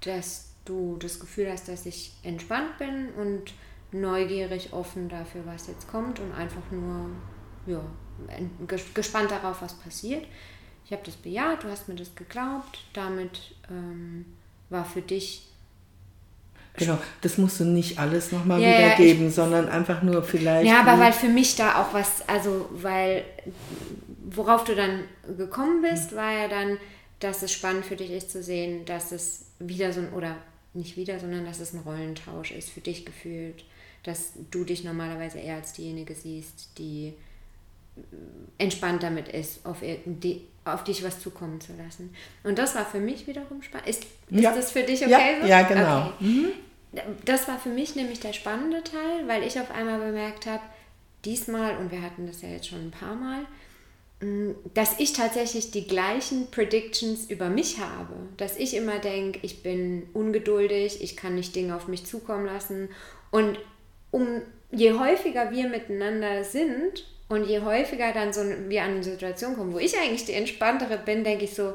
dass 0.00 0.54
du 0.64 0.96
das 0.96 1.20
Gefühl 1.20 1.50
hast, 1.50 1.68
dass 1.68 1.84
ich 1.84 2.14
entspannt 2.22 2.78
bin 2.78 3.10
und 3.10 3.52
neugierig, 3.94 4.72
offen 4.72 5.08
dafür, 5.08 5.42
was 5.46 5.66
jetzt 5.66 5.88
kommt 5.88 6.20
und 6.20 6.32
einfach 6.32 6.70
nur 6.70 7.10
ja, 7.66 7.80
gespannt 8.94 9.30
darauf, 9.30 9.62
was 9.62 9.74
passiert. 9.74 10.24
Ich 10.84 10.92
habe 10.92 11.02
das 11.04 11.14
bejaht, 11.16 11.64
du 11.64 11.68
hast 11.68 11.88
mir 11.88 11.94
das 11.94 12.14
geglaubt, 12.14 12.84
damit 12.92 13.54
ähm, 13.70 14.26
war 14.68 14.84
für 14.84 15.02
dich 15.02 15.48
Genau, 16.76 16.98
das 17.20 17.38
musst 17.38 17.60
du 17.60 17.64
nicht 17.64 18.00
alles 18.00 18.32
nochmal 18.32 18.60
ja, 18.60 18.68
wiedergeben, 18.68 19.28
ich, 19.28 19.34
sondern 19.34 19.68
einfach 19.68 20.02
nur 20.02 20.24
vielleicht. 20.24 20.66
Ja, 20.66 20.80
aber 20.80 20.98
weil 20.98 21.12
für 21.12 21.28
mich 21.28 21.54
da 21.54 21.80
auch 21.80 21.94
was, 21.94 22.28
also 22.28 22.68
weil 22.72 23.24
worauf 24.24 24.64
du 24.64 24.74
dann 24.74 25.04
gekommen 25.36 25.82
bist, 25.82 26.16
war 26.16 26.32
ja 26.32 26.48
dann, 26.48 26.78
dass 27.20 27.44
es 27.44 27.52
spannend 27.52 27.86
für 27.86 27.94
dich 27.94 28.10
ist 28.10 28.32
zu 28.32 28.42
sehen, 28.42 28.84
dass 28.86 29.12
es 29.12 29.46
wieder 29.60 29.92
so 29.92 30.00
ein, 30.00 30.12
oder 30.12 30.34
nicht 30.72 30.96
wieder, 30.96 31.20
sondern 31.20 31.44
dass 31.44 31.60
es 31.60 31.72
ein 31.72 31.80
Rollentausch 31.80 32.50
ist 32.50 32.70
für 32.70 32.80
dich 32.80 33.06
gefühlt, 33.06 33.64
dass 34.04 34.32
du 34.50 34.64
dich 34.64 34.84
normalerweise 34.84 35.38
eher 35.38 35.56
als 35.56 35.72
diejenige 35.72 36.14
siehst, 36.14 36.78
die 36.78 37.14
entspannt 38.58 39.02
damit 39.02 39.28
ist, 39.28 39.64
auf, 39.66 39.78
auf 40.64 40.84
dich 40.84 41.04
was 41.04 41.20
zukommen 41.20 41.60
zu 41.60 41.72
lassen. 41.76 42.14
Und 42.42 42.58
das 42.58 42.74
war 42.74 42.84
für 42.84 43.00
mich 43.00 43.26
wiederum 43.26 43.62
spannend. 43.62 43.88
Ist, 43.88 44.04
ist 44.30 44.40
ja. 44.40 44.54
das 44.54 44.72
für 44.72 44.82
dich 44.82 45.02
okay 45.02 45.10
ja, 45.10 45.40
so? 45.40 45.46
Ja, 45.46 45.62
genau. 45.62 46.06
Okay. 46.06 46.24
Mhm. 46.24 46.52
Das 47.24 47.48
war 47.48 47.58
für 47.58 47.70
mich 47.70 47.96
nämlich 47.96 48.20
der 48.20 48.32
spannende 48.32 48.82
Teil, 48.84 49.26
weil 49.26 49.42
ich 49.42 49.58
auf 49.58 49.70
einmal 49.70 49.98
bemerkt 49.98 50.46
habe, 50.46 50.62
diesmal, 51.24 51.76
und 51.78 51.90
wir 51.90 52.02
hatten 52.02 52.26
das 52.26 52.42
ja 52.42 52.48
jetzt 52.50 52.68
schon 52.68 52.86
ein 52.86 52.90
paar 52.92 53.16
Mal, 53.16 53.40
mm, 54.20 54.54
dass 54.74 55.00
ich 55.00 55.12
tatsächlich 55.12 55.70
die 55.70 55.86
gleichen 55.86 56.50
Predictions 56.50 57.30
über 57.30 57.48
mich 57.48 57.78
habe. 57.78 58.14
Dass 58.36 58.56
ich 58.56 58.74
immer 58.74 58.98
denke, 58.98 59.40
ich 59.42 59.62
bin 59.62 60.04
ungeduldig, 60.12 61.02
ich 61.02 61.16
kann 61.16 61.34
nicht 61.34 61.56
Dinge 61.56 61.74
auf 61.74 61.88
mich 61.88 62.06
zukommen 62.06 62.46
lassen. 62.46 62.88
Und 63.30 63.58
um, 64.14 64.42
je 64.70 64.92
häufiger 64.92 65.50
wir 65.50 65.68
miteinander 65.68 66.44
sind 66.44 67.04
und 67.28 67.44
je 67.44 67.60
häufiger 67.60 68.12
dann 68.12 68.32
so 68.32 68.42
wir 68.68 68.84
an 68.84 68.92
eine 68.92 69.02
Situation 69.02 69.56
kommen, 69.56 69.72
wo 69.72 69.78
ich 69.78 69.98
eigentlich 69.98 70.24
die 70.24 70.34
entspanntere 70.34 70.98
bin, 70.98 71.24
denke 71.24 71.44
ich 71.44 71.54
so, 71.54 71.74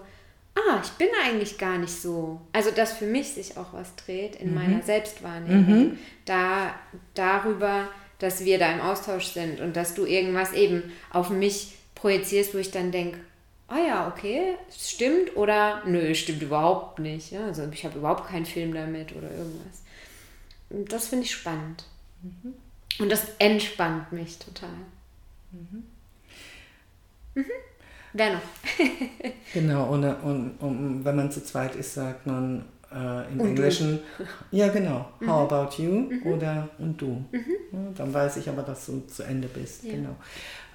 ah, 0.56 0.80
ich 0.82 0.92
bin 0.92 1.10
eigentlich 1.26 1.58
gar 1.58 1.78
nicht 1.78 1.92
so. 1.92 2.40
Also, 2.54 2.72
dass 2.72 2.94
für 2.94 3.06
mich 3.06 3.34
sich 3.34 3.58
auch 3.58 3.74
was 3.74 3.94
dreht 3.98 4.38
in 4.38 4.50
mhm. 4.50 4.56
meiner 4.56 4.82
Selbstwahrnehmung. 4.82 5.80
Mhm. 5.80 5.98
Da, 6.24 6.76
darüber, 7.14 7.90
dass 8.20 8.46
wir 8.46 8.58
da 8.58 8.72
im 8.72 8.82
Austausch 8.82 9.26
sind 9.26 9.60
und 9.60 9.76
dass 9.76 9.94
du 9.94 10.06
irgendwas 10.06 10.54
eben 10.54 10.94
auf 11.12 11.30
mich 11.30 11.76
projizierst, 11.96 12.54
wo 12.54 12.58
ich 12.58 12.72
dann 12.72 12.92
denke, 12.92 13.18
ah 13.68 13.80
ja, 13.86 14.08
okay, 14.08 14.56
stimmt 14.72 15.36
oder 15.36 15.84
nö, 15.86 16.16
stimmt 16.16 16.42
überhaupt 16.42 17.00
nicht. 17.00 17.32
Ja, 17.32 17.46
also 17.48 17.68
ich 17.70 17.84
habe 17.84 18.00
überhaupt 18.00 18.30
keinen 18.30 18.46
Film 18.46 18.74
damit 18.74 19.12
oder 19.14 19.30
irgendwas. 19.30 19.84
Das 20.70 21.08
finde 21.08 21.26
ich 21.26 21.32
spannend. 21.32 21.84
Mhm. 22.22 22.54
Und 23.00 23.10
das 23.10 23.24
entspannt 23.40 24.12
mich 24.12 24.38
total. 24.40 24.70
Mhm. 25.52 25.84
Mhm. 27.36 27.46
Wer 28.14 28.34
noch? 28.34 28.42
genau, 29.54 29.90
und, 29.94 30.04
und, 30.04 30.52
und, 30.60 31.06
wenn 31.06 31.16
man 31.16 31.32
zu 31.32 31.44
zweit 31.44 31.76
ist, 31.76 31.94
sagt 31.94 32.26
man 32.26 32.66
äh, 32.92 33.32
im 33.32 33.40
und 33.40 33.50
Englischen, 33.50 34.00
du. 34.18 34.24
ja 34.58 34.68
genau, 34.70 35.10
mhm. 35.20 35.30
how 35.30 35.52
about 35.52 35.82
you 35.82 35.92
mhm. 35.92 36.24
oder 36.26 36.70
und 36.80 37.00
du. 37.00 37.24
Mhm. 37.32 37.46
Ja, 37.72 37.80
dann 37.96 38.14
weiß 38.14 38.38
ich 38.38 38.50
aber, 38.50 38.64
dass 38.64 38.88
du 38.88 39.06
zu 39.08 39.24
Ende 39.24 39.48
bist. 39.48 39.84
Ja. 39.84 39.94
Genau. 39.94 40.16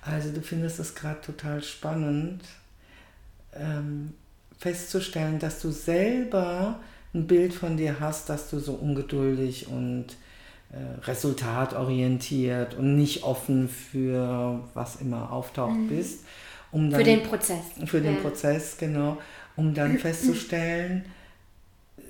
Also 0.03 0.31
du 0.31 0.41
findest 0.41 0.79
es 0.79 0.95
gerade 0.95 1.21
total 1.21 1.63
spannend, 1.63 2.45
ähm, 3.53 4.13
festzustellen, 4.59 5.39
dass 5.39 5.61
du 5.61 5.71
selber 5.71 6.81
ein 7.15 7.27
Bild 7.27 7.53
von 7.53 7.77
dir 7.77 8.01
hast, 8.01 8.29
dass 8.29 8.51
du 8.51 8.59
so 8.59 8.75
ungeduldig 8.75 9.69
und 9.69 10.07
resultatorientiert 11.03 12.75
und 12.75 12.97
nicht 12.97 13.23
offen 13.23 13.69
für 13.69 14.61
was 14.75 14.97
immer 14.97 15.33
auftaucht 15.33 15.77
mhm. 15.77 15.89
bist 15.89 16.25
um 16.75 16.91
dann, 16.91 17.01
für 17.01 17.05
den 17.05 17.23
Prozess. 17.23 17.65
Für 17.87 18.01
den 18.01 18.17
ja. 18.17 18.21
Prozess, 18.21 18.77
genau. 18.77 19.19
Um 19.55 19.75
dann 19.75 19.99
festzustellen, 20.01 21.05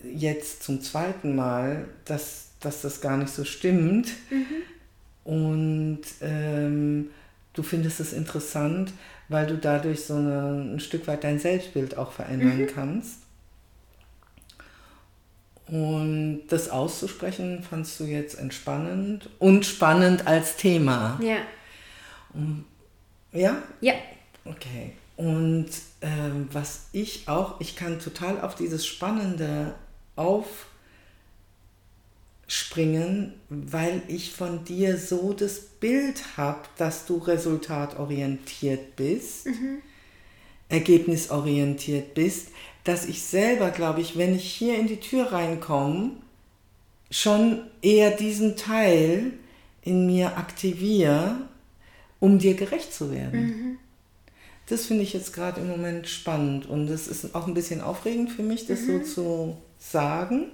jetzt 0.03 0.63
zum 0.63 0.81
zweiten 0.81 1.37
Mal, 1.37 1.85
dass, 2.07 2.49
dass 2.61 2.81
das 2.81 3.01
gar 3.03 3.19
nicht 3.19 3.33
so 3.33 3.45
stimmt. 3.45 4.09
Mhm. 4.31 4.47
Und 5.25 6.01
ähm, 6.23 7.11
du 7.53 7.63
findest 7.63 8.01
es 8.01 8.15
interessant, 8.15 8.93
weil 9.29 9.47
du 9.47 9.59
dadurch 9.59 10.05
so 10.05 10.15
eine, 10.15 10.73
ein 10.75 10.81
Stück 10.81 11.07
weit 11.07 11.25
dein 11.25 11.39
Selbstbild 11.39 11.99
auch 11.99 12.13
verändern 12.13 12.63
mhm. 12.63 12.67
kannst. 12.67 13.19
Und 15.67 16.43
das 16.49 16.69
auszusprechen 16.69 17.63
fandst 17.69 17.99
du 17.99 18.05
jetzt 18.05 18.39
entspannend 18.39 19.31
und 19.39 19.65
spannend 19.65 20.27
als 20.27 20.57
Thema. 20.57 21.19
Ja. 21.23 21.39
Ja? 23.33 23.63
Ja, 23.81 23.95
Okay. 24.45 24.93
Und 25.17 25.69
ähm, 26.01 26.49
was 26.53 26.87
ich 26.93 27.29
auch, 27.29 27.61
ich 27.61 27.77
kann 27.77 28.01
total 28.01 28.41
auf 28.41 28.57
dieses 28.57 28.85
Spannende 28.87 29.75
aufspringen, 32.47 33.35
weil 33.49 34.03
ich 34.09 34.33
von 34.33 34.65
dir 34.65 34.99
so 34.99 35.33
das 35.33 35.61
Bild 35.61 36.37
habe, 36.37 36.63
dass 36.77 37.07
du 37.07 37.19
resultatorientiert 37.19 38.97
bist, 38.97 39.47
mhm. 39.47 39.83
Ergebnisorientiert 40.69 42.15
bist, 42.15 42.49
dass 42.85 43.07
ich 43.07 43.23
selber, 43.23 43.71
glaube 43.71 44.01
ich, 44.01 44.19
wenn 44.19 44.35
ich 44.35 44.45
hier 44.45 44.79
in 44.79 44.87
die 44.87 45.01
Tür 45.01 45.33
reinkomme, 45.33 46.11
schon 47.11 47.61
eher 47.81 48.11
diesen 48.11 48.57
Teil 48.57 49.33
in 49.83 50.07
mir 50.07 50.37
aktiviere, 50.37 51.37
um 52.21 52.39
dir 52.39 52.55
gerecht 52.55 52.93
zu 52.93 53.13
werden. 53.13 53.41
Mhm. 53.41 53.79
Das 54.67 54.87
finde 54.87 55.03
ich 55.03 55.13
jetzt 55.13 55.35
gerade 55.35 55.61
im 55.61 55.69
Moment 55.69 56.09
spannend 56.09 56.67
und 56.67 56.89
es 56.89 57.07
ist 57.07 57.35
auch 57.35 57.47
ein 57.47 57.55
bisschen 57.55 57.83
aufregend 57.83 58.31
für 58.31 58.43
mich, 58.43 58.67
das 58.67 58.81
mhm. 58.81 59.05
so 59.05 59.15
zu 59.15 59.57
sagen, 59.79 60.47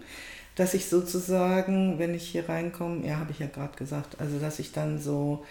dass 0.57 0.75
ich 0.75 0.87
sozusagen, 0.87 1.99
wenn 1.99 2.14
ich 2.14 2.29
hier 2.29 2.49
reinkomme, 2.49 3.07
ja, 3.07 3.19
habe 3.19 3.31
ich 3.31 3.38
ja 3.38 3.47
gerade 3.47 3.76
gesagt, 3.76 4.21
also 4.21 4.38
dass 4.38 4.59
ich 4.59 4.73
dann 4.73 5.00
so 5.00 5.45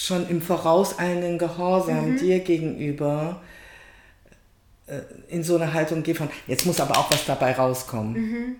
schon 0.00 0.26
im 0.30 0.40
vorauseilenden 0.40 1.36
Gehorsam 1.36 2.12
mhm. 2.12 2.16
dir 2.16 2.40
gegenüber 2.40 3.42
äh, 4.86 5.00
in 5.28 5.44
so 5.44 5.56
eine 5.56 5.74
Haltung 5.74 6.02
gehe 6.02 6.14
von, 6.14 6.30
jetzt 6.46 6.64
muss 6.64 6.80
aber 6.80 6.96
auch 6.96 7.10
was 7.10 7.26
dabei 7.26 7.52
rauskommen. 7.52 8.56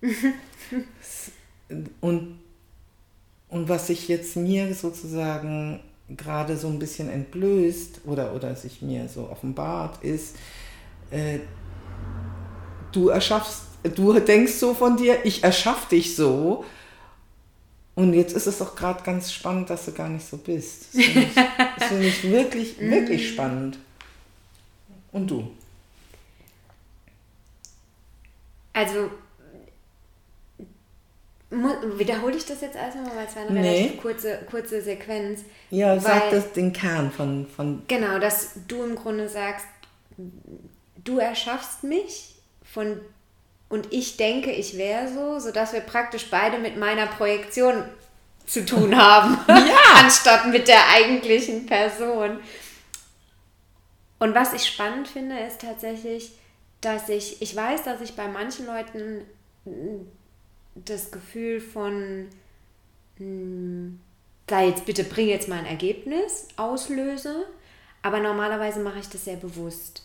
Mhm. 0.00 0.12
und, 2.00 2.38
und 3.48 3.68
was 3.68 3.88
sich 3.88 4.06
jetzt 4.06 4.36
mir 4.36 4.72
sozusagen 4.72 5.80
gerade 6.16 6.56
so 6.56 6.68
ein 6.68 6.78
bisschen 6.78 7.10
entblößt 7.10 8.02
oder, 8.04 8.32
oder 8.32 8.54
sich 8.54 8.82
mir 8.82 9.08
so 9.08 9.28
offenbart, 9.30 10.04
ist, 10.04 10.36
äh, 11.10 11.40
du 12.92 13.08
erschaffst, 13.08 13.62
du 13.96 14.12
denkst 14.20 14.52
so 14.52 14.74
von 14.74 14.96
dir, 14.96 15.24
ich 15.24 15.42
erschaff 15.42 15.88
dich 15.88 16.14
so. 16.14 16.64
Und 17.94 18.14
jetzt 18.14 18.34
ist 18.34 18.46
es 18.46 18.58
doch 18.58 18.74
gerade 18.74 19.02
ganz 19.02 19.32
spannend, 19.32 19.68
dass 19.68 19.84
du 19.84 19.92
gar 19.92 20.08
nicht 20.08 20.26
so 20.26 20.38
bist. 20.38 20.86
Das 20.94 21.04
finde 21.04 21.20
ich, 21.20 21.84
find 21.84 22.02
ich 22.02 22.30
wirklich, 22.30 22.80
wirklich 22.80 23.22
mhm. 23.22 23.34
spannend. 23.34 23.78
Und 25.12 25.30
du? 25.30 25.50
Also 28.72 29.10
Wiederhole 31.98 32.34
ich 32.34 32.46
das 32.46 32.62
jetzt 32.62 32.76
erstmal, 32.76 33.14
weil 33.14 33.26
es 33.26 33.36
war 33.36 33.42
eine 33.42 33.60
nee. 33.60 33.68
relativ 33.68 34.00
kurze, 34.00 34.38
kurze 34.50 34.80
Sequenz. 34.80 35.42
Ja, 35.68 36.00
sag 36.00 36.30
das 36.30 36.52
den 36.52 36.72
Kern 36.72 37.10
von, 37.10 37.46
von. 37.46 37.82
Genau, 37.88 38.18
dass 38.18 38.52
du 38.68 38.82
im 38.82 38.96
Grunde 38.96 39.28
sagst, 39.28 39.66
du 41.04 41.18
erschaffst 41.18 41.84
mich 41.84 42.36
von 42.64 42.98
und 43.72 43.90
ich 43.90 44.18
denke, 44.18 44.52
ich 44.52 44.76
wäre 44.76 45.08
so, 45.08 45.38
sodass 45.38 45.72
wir 45.72 45.80
praktisch 45.80 46.28
beide 46.30 46.58
mit 46.58 46.76
meiner 46.76 47.06
Projektion 47.06 47.84
zu 48.44 48.66
tun 48.66 48.94
haben, 49.00 49.38
ja. 49.48 49.78
anstatt 49.94 50.46
mit 50.48 50.68
der 50.68 50.90
eigentlichen 50.90 51.64
Person. 51.64 52.38
Und 54.18 54.34
was 54.34 54.52
ich 54.52 54.66
spannend 54.66 55.08
finde, 55.08 55.38
ist 55.38 55.62
tatsächlich, 55.62 56.32
dass 56.82 57.08
ich, 57.08 57.40
ich 57.40 57.56
weiß, 57.56 57.84
dass 57.84 58.02
ich 58.02 58.14
bei 58.14 58.28
manchen 58.28 58.66
Leuten 58.66 59.24
das 60.74 61.10
Gefühl 61.10 61.58
von, 61.58 62.28
hm, 63.16 63.98
da 64.48 64.60
jetzt 64.60 64.84
bitte 64.84 65.04
bring 65.04 65.28
jetzt 65.28 65.48
mal 65.48 65.60
ein 65.60 65.64
Ergebnis 65.64 66.46
auslöse, 66.58 67.46
aber 68.02 68.20
normalerweise 68.20 68.80
mache 68.80 68.98
ich 68.98 69.08
das 69.08 69.24
sehr 69.24 69.36
bewusst. 69.36 70.02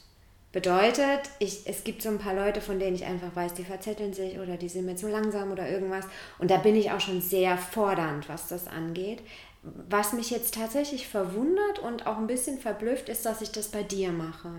Bedeutet, 0.58 1.30
ich, 1.38 1.62
es 1.66 1.84
gibt 1.84 2.02
so 2.02 2.10
ein 2.10 2.18
paar 2.18 2.34
Leute, 2.34 2.62
von 2.62 2.80
denen 2.80 2.96
ich 2.96 3.06
einfach 3.06 3.36
weiß, 3.36 3.54
die 3.54 3.64
verzetteln 3.64 4.12
sich 4.12 4.40
oder 4.40 4.58
die 4.58 4.70
sind 4.70 4.88
mir 4.88 4.96
zu 4.96 5.08
langsam 5.08 5.52
oder 5.52 5.70
irgendwas. 5.70 6.06
Und 6.40 6.50
da 6.50 6.58
bin 6.58 6.76
ich 6.76 6.90
auch 6.90 7.00
schon 7.00 7.22
sehr 7.22 7.60
fordernd, 7.60 8.28
was 8.28 8.48
das 8.48 8.66
angeht. 8.66 9.20
Was 9.62 10.14
mich 10.14 10.32
jetzt 10.32 10.56
tatsächlich 10.56 11.08
verwundert 11.08 11.78
und 11.78 12.08
auch 12.08 12.18
ein 12.18 12.26
bisschen 12.26 12.58
verblüfft, 12.58 13.08
ist, 13.08 13.24
dass 13.24 13.42
ich 13.42 13.52
das 13.52 13.68
bei 13.68 13.84
dir 13.84 14.12
mache. 14.12 14.50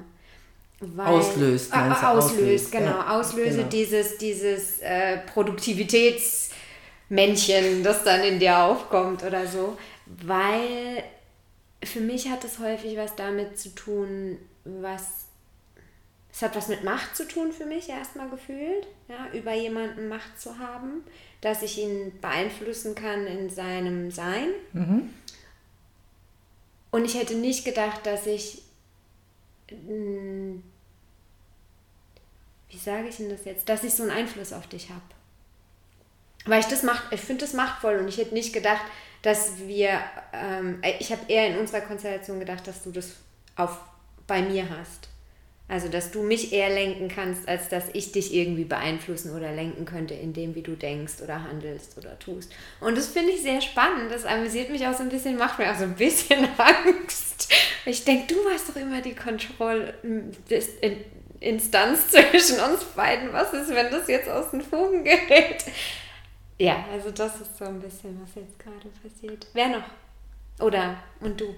Weil, 0.79 1.09
auslöst, 1.09 1.73
äh, 1.73 1.79
auslöst, 1.79 2.05
auslöst, 2.05 2.71
genau. 2.71 2.91
Ja, 2.91 3.19
auslöse 3.19 3.57
genau. 3.57 3.69
dieses, 3.69 4.19
dieses 4.19 4.79
äh, 4.79 5.19
Produktivitätsmännchen, 5.35 7.83
das 7.83 8.05
dann 8.05 8.23
in 8.23 8.39
dir 8.39 8.57
aufkommt 8.57 9.25
oder 9.25 9.49
so. 9.49 9.77
Weil 10.07 11.03
für 11.83 12.01
mich 12.01 12.31
hat 12.31 12.45
es 12.45 12.61
häufig 12.61 12.97
was 12.97 13.17
damit 13.17 13.59
zu 13.59 13.75
tun, 13.75 14.39
was 14.63 15.18
es 16.39 16.43
hat 16.43 16.55
was 16.55 16.69
mit 16.69 16.85
Macht 16.85 17.17
zu 17.17 17.27
tun 17.27 17.53
für 17.53 17.67
mich 17.67 17.89
erstmal 17.89 18.31
gefühlt, 18.31 18.87
ja, 19.09 19.29
über 19.33 19.55
jemanden 19.55 20.09
Macht 20.09 20.41
zu 20.41 20.57
haben, 20.61 21.03
dass 21.41 21.63
ich 21.63 21.79
ihn 21.79 22.13
beeinflussen 22.21 22.95
kann 22.95 23.27
in 23.27 23.51
seinem 23.51 24.13
Sein. 24.13 24.51
Mhm. 24.73 25.13
Und 26.93 27.05
ich 27.05 27.17
hätte 27.19 27.35
nicht 27.35 27.65
gedacht, 27.65 28.07
dass 28.07 28.27
ich, 28.27 28.63
wie 29.69 30.63
sage 32.79 33.09
ich 33.09 33.19
Ihnen 33.19 33.31
das 33.31 33.45
jetzt, 33.45 33.69
dass 33.69 33.83
ich 33.83 33.95
so 33.95 34.05
einen 34.05 34.13
Einfluss 34.13 34.53
auf 34.53 34.69
dich 34.69 34.91
habe. 34.91 35.03
Weil 36.47 36.61
ich 36.61 36.67
das 36.67 36.85
macht, 36.85 37.13
ich 37.13 37.21
finde 37.21 37.47
das 37.47 37.53
machtvoll 37.53 37.97
und 37.97 38.07
ich 38.07 38.17
hätte 38.17 38.35
nicht 38.35 38.53
gedacht, 38.53 38.85
dass 39.23 39.59
wir, 39.59 40.01
ähm, 40.33 40.81
ich 41.01 41.11
habe 41.11 41.23
eher 41.27 41.49
in 41.49 41.59
unserer 41.59 41.81
Konstellation 41.81 42.39
gedacht, 42.39 42.65
dass 42.69 42.85
du 42.85 42.93
das 42.93 43.15
auf, 43.57 43.81
bei 44.29 44.41
mir 44.41 44.71
hast. 44.71 45.09
Also, 45.71 45.89
dass 45.89 46.11
du 46.11 46.23
mich 46.23 46.55
eher 46.55 46.71
lenken 46.71 47.09
kannst, 47.09 47.47
als 47.47 47.69
dass 47.69 47.91
ich 47.93 48.13
dich 48.13 48.33
irgendwie 48.33 48.65
beeinflussen 48.65 49.37
oder 49.37 49.53
lenken 49.53 49.85
könnte, 49.85 50.15
in 50.15 50.33
dem, 50.33 50.55
wie 50.55 50.63
du 50.63 50.77
denkst 50.77 51.21
oder 51.23 51.45
handelst 51.45 51.99
oder 51.99 52.19
tust. 52.19 52.51
Und 52.81 52.97
das 52.97 53.09
finde 53.09 53.33
ich 53.33 53.43
sehr 53.43 53.61
spannend. 53.61 54.11
Das 54.11 54.25
amüsiert 54.25 54.71
mich 54.71 54.87
auch 54.87 54.95
so 54.95 55.03
ein 55.03 55.11
bisschen, 55.11 55.37
macht 55.37 55.59
mir 55.59 55.71
auch 55.71 55.77
so 55.77 55.85
ein 55.85 55.95
bisschen 55.95 56.49
Angst. 56.57 57.53
Ich 57.85 58.03
denke, 58.05 58.33
du 58.33 58.43
warst 58.47 58.71
doch 58.71 58.77
immer 58.77 59.03
die 59.03 59.15
Kontrollinstanz 59.15 62.09
zwischen 62.13 62.61
uns 62.61 62.85
beiden. 62.97 63.35
Was 63.35 63.53
ist, 63.53 63.69
wenn 63.69 63.91
das 63.91 64.09
jetzt 64.09 64.31
aus 64.31 64.53
den 64.53 64.63
Fugen 64.63 65.05
gerät? 65.05 65.67
Ja, 66.59 66.87
also 66.91 67.11
das 67.11 67.43
ist 67.43 67.59
so 67.59 67.67
ein 67.67 67.81
bisschen, 67.81 68.19
was 68.23 68.35
jetzt 68.35 68.59
gerade 68.59 68.89
passiert. 69.03 69.47
Wer 69.53 69.69
noch? 69.69 69.85
Oder 70.61 71.03
und 71.21 71.39
du? 71.39 71.55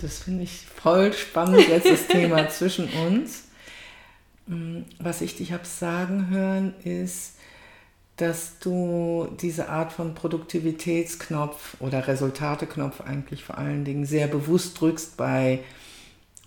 Das 0.00 0.18
finde 0.18 0.44
ich 0.44 0.66
voll 0.66 1.12
spannend, 1.12 1.68
jetzt 1.68 1.88
das 1.88 2.06
Thema 2.06 2.48
zwischen 2.50 2.88
uns. 3.06 3.44
Mm, 4.46 4.82
was 4.98 5.20
ich 5.20 5.36
dich 5.36 5.52
habe 5.52 5.64
sagen 5.64 6.28
hören, 6.30 6.74
ist, 6.84 7.34
dass 8.16 8.58
du 8.60 9.28
diese 9.40 9.68
Art 9.68 9.92
von 9.92 10.14
Produktivitätsknopf 10.14 11.76
oder 11.80 12.06
Resultateknopf 12.06 13.00
eigentlich 13.00 13.44
vor 13.44 13.58
allen 13.58 13.84
Dingen 13.84 14.06
sehr 14.06 14.28
bewusst 14.28 14.80
drückst 14.80 15.16
bei 15.16 15.60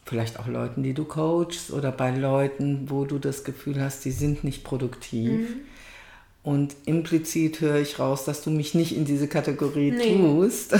vielleicht 0.05 0.39
auch 0.39 0.47
Leuten, 0.47 0.83
die 0.83 0.93
du 0.93 1.03
coachst 1.03 1.71
oder 1.71 1.91
bei 1.91 2.11
Leuten, 2.11 2.89
wo 2.89 3.03
du 3.03 3.19
das 3.19 3.43
Gefühl 3.43 3.81
hast, 3.81 4.05
die 4.05 4.11
sind 4.11 4.43
nicht 4.45 4.63
produktiv. 4.63 5.31
Mhm. 5.31 5.61
Und 6.47 6.77
implizit 6.85 7.59
höre 7.59 7.75
ich 7.75 7.99
raus, 7.99 8.23
dass 8.23 8.41
du 8.41 8.51
mich 8.51 8.73
nicht 8.73 8.95
in 8.95 9.03
diese 9.03 9.27
Kategorie 9.27 9.91
nee. 9.91 10.15
tust. 10.15 10.71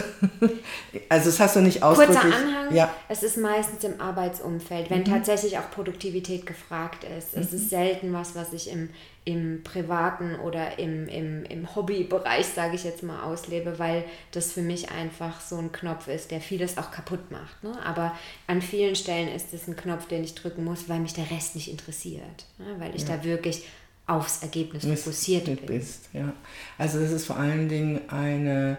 also 1.10 1.26
das 1.26 1.42
hast 1.42 1.58
du 1.58 1.60
nicht 1.60 1.84
ausdrücklich. 1.84 2.18
Kurzer 2.18 2.38
Anhang, 2.38 2.74
ja. 2.74 2.96
es 3.10 3.22
ist 3.22 3.36
meistens 3.36 3.84
im 3.84 4.00
Arbeitsumfeld, 4.00 4.90
wenn 4.90 5.00
mhm. 5.00 5.12
tatsächlich 5.12 5.58
auch 5.58 5.70
Produktivität 5.70 6.46
gefragt 6.46 7.04
ist. 7.04 7.36
Mhm. 7.36 7.42
Es 7.42 7.52
ist 7.52 7.70
selten 7.70 8.14
was, 8.14 8.34
was 8.34 8.54
ich 8.54 8.72
im, 8.72 8.88
im 9.26 9.62
privaten 9.62 10.36
oder 10.36 10.80
im, 10.80 11.10
im, 11.10 11.44
im 11.44 11.76
Hobbybereich, 11.76 12.46
sage 12.46 12.76
ich 12.76 12.86
jetzt 12.86 13.04
mal, 13.04 13.24
auslebe, 13.24 13.78
weil 13.78 14.06
das 14.32 14.54
für 14.54 14.62
mich 14.62 14.90
einfach 14.90 15.42
so 15.42 15.58
ein 15.58 15.74
Knopf 15.74 16.08
ist, 16.08 16.32
der 16.32 16.40
vieles 16.40 16.78
auch 16.78 16.92
kaputt 16.92 17.30
macht. 17.30 17.62
Ne? 17.62 17.74
Aber 17.84 18.16
an 18.48 18.62
vielen 18.62 18.96
Stellen 18.96 19.28
ist 19.28 19.54
es 19.54 19.68
ein 19.68 19.76
Knopf, 19.76 20.08
den 20.08 20.24
ich 20.24 20.34
drücken 20.34 20.64
muss, 20.64 20.88
weil 20.88 21.02
mich 21.02 21.14
der 21.14 21.30
Rest 21.30 21.56
nicht 21.56 21.70
interessiert. 21.70 22.46
Ne? 22.58 22.68
Weil 22.78 22.96
ich 22.96 23.02
ja. 23.02 23.18
da 23.18 23.26
wirklich 23.26 23.66
aufs 24.08 24.42
Ergebnis 24.42 24.86
fokussiert 24.86 25.46
bin. 25.46 25.58
bist. 25.66 26.10
Ja. 26.14 26.34
Also 26.78 27.00
das 27.00 27.12
ist 27.12 27.26
vor 27.26 27.38
allen 27.38 27.68
Dingen 27.68 28.02
eine 28.10 28.78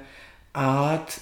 Art, 0.55 1.21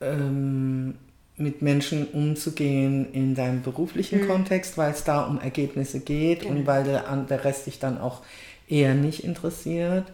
ähm, 0.00 0.94
mit 1.36 1.62
Menschen 1.62 2.06
umzugehen 2.08 3.12
in 3.12 3.34
deinem 3.34 3.62
beruflichen 3.62 4.22
mhm. 4.22 4.28
Kontext, 4.28 4.78
weil 4.78 4.92
es 4.92 5.02
da 5.02 5.24
um 5.24 5.40
Ergebnisse 5.40 5.98
geht 5.98 6.42
genau. 6.42 6.54
und 6.54 6.66
weil 6.66 6.84
der, 6.84 7.02
der 7.28 7.44
Rest 7.44 7.66
dich 7.66 7.80
dann 7.80 7.98
auch 7.98 8.22
eher 8.68 8.94
nicht 8.94 9.24
interessiert. 9.24 10.04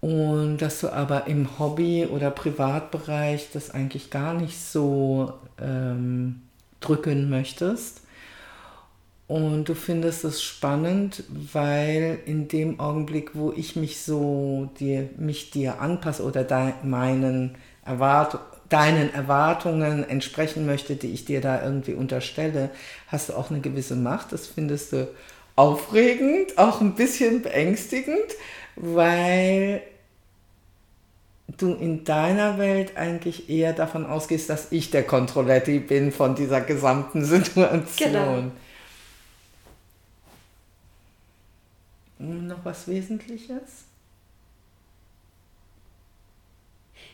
Und 0.00 0.58
dass 0.58 0.80
du 0.80 0.90
aber 0.90 1.26
im 1.26 1.58
Hobby- 1.58 2.06
oder 2.06 2.30
Privatbereich 2.30 3.48
das 3.52 3.70
eigentlich 3.70 4.10
gar 4.10 4.34
nicht 4.34 4.60
so 4.60 5.32
ähm, 5.60 6.42
drücken 6.80 7.30
möchtest 7.30 8.03
und 9.26 9.68
du 9.68 9.74
findest 9.74 10.24
es 10.24 10.42
spannend, 10.42 11.24
weil 11.28 12.18
in 12.26 12.48
dem 12.48 12.78
Augenblick, 12.78 13.30
wo 13.34 13.52
ich 13.52 13.74
mich 13.74 14.00
so 14.00 14.70
dir, 14.78 15.08
mich 15.16 15.50
dir 15.50 15.80
anpasse 15.80 16.22
oder 16.22 16.44
de, 16.44 16.72
meinen 16.82 17.56
Erwart 17.84 18.38
deinen 18.68 19.12
Erwartungen 19.12 20.08
entsprechen 20.08 20.66
möchte, 20.66 20.96
die 20.96 21.12
ich 21.12 21.24
dir 21.24 21.40
da 21.40 21.62
irgendwie 21.62 21.94
unterstelle, 21.94 22.70
hast 23.08 23.28
du 23.28 23.34
auch 23.34 23.50
eine 23.50 23.60
gewisse 23.60 23.94
Macht. 23.94 24.32
Das 24.32 24.46
findest 24.46 24.92
du 24.92 25.08
aufregend, 25.54 26.58
auch 26.58 26.80
ein 26.80 26.94
bisschen 26.94 27.42
beängstigend, 27.42 28.16
weil 28.76 29.82
du 31.56 31.74
in 31.74 32.04
deiner 32.04 32.58
Welt 32.58 32.96
eigentlich 32.96 33.48
eher 33.48 33.72
davon 33.72 34.06
ausgehst, 34.06 34.50
dass 34.50 34.72
ich 34.72 34.90
der 34.90 35.04
Kontrolletti 35.04 35.78
bin 35.78 36.10
von 36.10 36.34
dieser 36.34 36.60
gesamten 36.60 37.24
Situation. 37.24 37.86
Genau. 37.96 38.42
Noch 42.24 42.64
was 42.64 42.88
Wesentliches? 42.88 43.84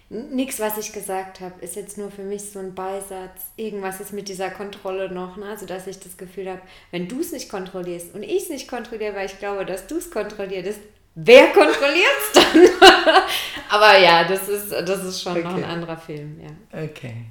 Nichts, 0.08 0.58
was 0.58 0.76
ich 0.76 0.92
gesagt 0.92 1.40
habe, 1.40 1.64
ist 1.64 1.76
jetzt 1.76 1.96
nur 1.96 2.10
für 2.10 2.24
mich 2.24 2.42
so 2.42 2.58
ein 2.58 2.74
Beisatz. 2.74 3.52
Irgendwas 3.56 4.00
ist 4.00 4.12
mit 4.12 4.28
dieser 4.28 4.50
Kontrolle 4.50 5.08
noch, 5.12 5.36
ne? 5.36 5.46
also 5.46 5.66
dass 5.66 5.86
ich 5.86 6.00
das 6.00 6.16
Gefühl 6.16 6.48
habe, 6.50 6.60
wenn 6.90 7.06
du 7.06 7.20
es 7.20 7.30
nicht 7.30 7.48
kontrollierst 7.48 8.14
und 8.14 8.24
ich 8.24 8.42
es 8.42 8.48
nicht 8.48 8.66
kontrolliere, 8.66 9.14
weil 9.14 9.26
ich 9.26 9.38
glaube, 9.38 9.64
dass 9.64 9.86
du 9.86 9.98
es 9.98 10.10
kontrollierst, 10.10 10.80
wer 11.14 11.52
kontrolliert 11.52 12.06
es 12.24 12.32
dann? 12.32 12.90
Aber 13.70 13.98
ja, 13.98 14.24
das 14.24 14.48
ist, 14.48 14.72
das 14.72 15.04
ist 15.04 15.22
schon 15.22 15.32
okay. 15.32 15.42
noch 15.44 15.54
ein 15.54 15.64
anderer 15.64 15.96
Film, 15.96 16.40
ja. 16.40 16.82
Okay. 16.82 17.26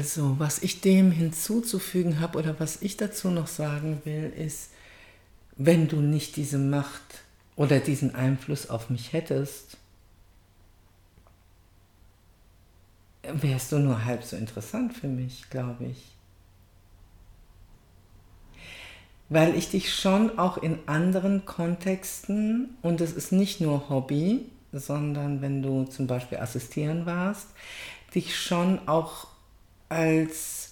Also, 0.00 0.38
was 0.38 0.62
ich 0.62 0.80
dem 0.80 1.10
hinzuzufügen 1.10 2.20
habe 2.20 2.38
oder 2.38 2.58
was 2.58 2.80
ich 2.80 2.96
dazu 2.96 3.28
noch 3.28 3.48
sagen 3.48 4.00
will, 4.06 4.32
ist, 4.34 4.70
wenn 5.58 5.88
du 5.88 5.96
nicht 5.96 6.36
diese 6.36 6.56
Macht 6.56 7.02
oder 7.54 7.80
diesen 7.80 8.14
Einfluss 8.14 8.70
auf 8.70 8.88
mich 8.88 9.12
hättest, 9.12 9.76
wärst 13.22 13.72
du 13.72 13.78
nur 13.78 14.06
halb 14.06 14.24
so 14.24 14.36
interessant 14.36 14.96
für 14.96 15.06
mich, 15.06 15.50
glaube 15.50 15.84
ich. 15.84 16.02
Weil 19.28 19.54
ich 19.54 19.68
dich 19.68 19.94
schon 19.94 20.38
auch 20.38 20.56
in 20.56 20.78
anderen 20.86 21.44
Kontexten, 21.44 22.70
und 22.80 23.02
es 23.02 23.12
ist 23.12 23.32
nicht 23.32 23.60
nur 23.60 23.90
Hobby, 23.90 24.46
sondern 24.72 25.42
wenn 25.42 25.60
du 25.60 25.84
zum 25.84 26.06
Beispiel 26.06 26.38
assistieren 26.38 27.04
warst, 27.04 27.48
dich 28.14 28.38
schon 28.38 28.88
auch 28.88 29.29
als 29.90 30.70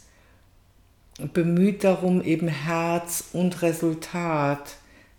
bemüht 1.34 1.84
darum, 1.84 2.22
eben 2.22 2.48
Herz 2.48 3.24
und 3.34 3.60
Resultat 3.60 4.76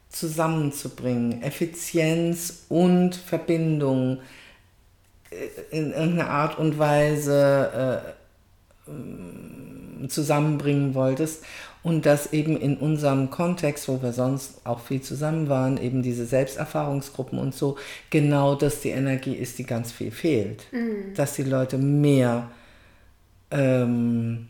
zusammenzubringen, 0.10 1.44
Effizienz 1.44 2.64
und 2.70 3.16
Verbindung 3.16 4.20
äh, 5.30 5.78
in 5.78 5.92
irgendeiner 5.92 6.32
Art 6.32 6.58
und 6.58 6.80
Weise 6.80 8.04
äh, 8.88 10.08
zusammenbringen 10.08 10.96
wolltest 10.96 11.44
und 11.84 12.06
das 12.06 12.34
eben 12.34 12.58
in 12.58 12.78
unserem 12.78 13.30
Kontext, 13.30 13.88
wo 13.88 14.02
wir 14.02 14.14
sonst 14.14 14.66
auch 14.66 14.80
viel 14.80 15.02
zusammen 15.02 15.48
waren, 15.48 15.78
eben 15.78 16.02
diese 16.02 16.26
Selbsterfahrungsgruppen 16.26 17.38
und 17.38 17.54
so, 17.54 17.78
genau 18.10 18.56
das 18.56 18.82
die 18.82 18.90
Energie 18.90 19.36
ist, 19.36 19.60
die 19.60 19.66
ganz 19.66 19.92
viel 19.92 20.12
fehlt. 20.12 20.64
Mhm. 20.72 21.14
Dass 21.16 21.36
die 21.36 21.44
Leute 21.44 21.78
mehr 21.78 22.50
ähm, 23.52 24.50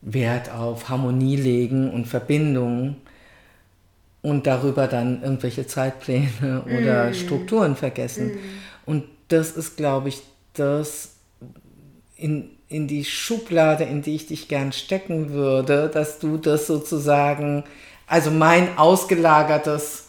Wert 0.00 0.50
auf 0.50 0.88
Harmonie 0.88 1.36
legen 1.36 1.90
und 1.90 2.06
Verbindung 2.06 2.96
und 4.22 4.46
darüber 4.46 4.86
dann 4.86 5.22
irgendwelche 5.22 5.66
Zeitpläne 5.66 6.64
oder 6.78 7.10
mm. 7.10 7.14
Strukturen 7.14 7.76
vergessen. 7.76 8.28
Mm. 8.28 8.38
Und 8.86 9.04
das 9.28 9.52
ist, 9.52 9.76
glaube 9.76 10.08
ich, 10.08 10.22
das 10.54 11.16
in, 12.16 12.50
in 12.68 12.86
die 12.86 13.04
Schublade, 13.04 13.84
in 13.84 14.02
die 14.02 14.14
ich 14.14 14.26
dich 14.26 14.48
gern 14.48 14.72
stecken 14.72 15.30
würde, 15.30 15.90
dass 15.92 16.18
du 16.18 16.36
das 16.36 16.66
sozusagen, 16.66 17.64
also 18.06 18.30
mein 18.30 18.78
ausgelagertes 18.78 20.03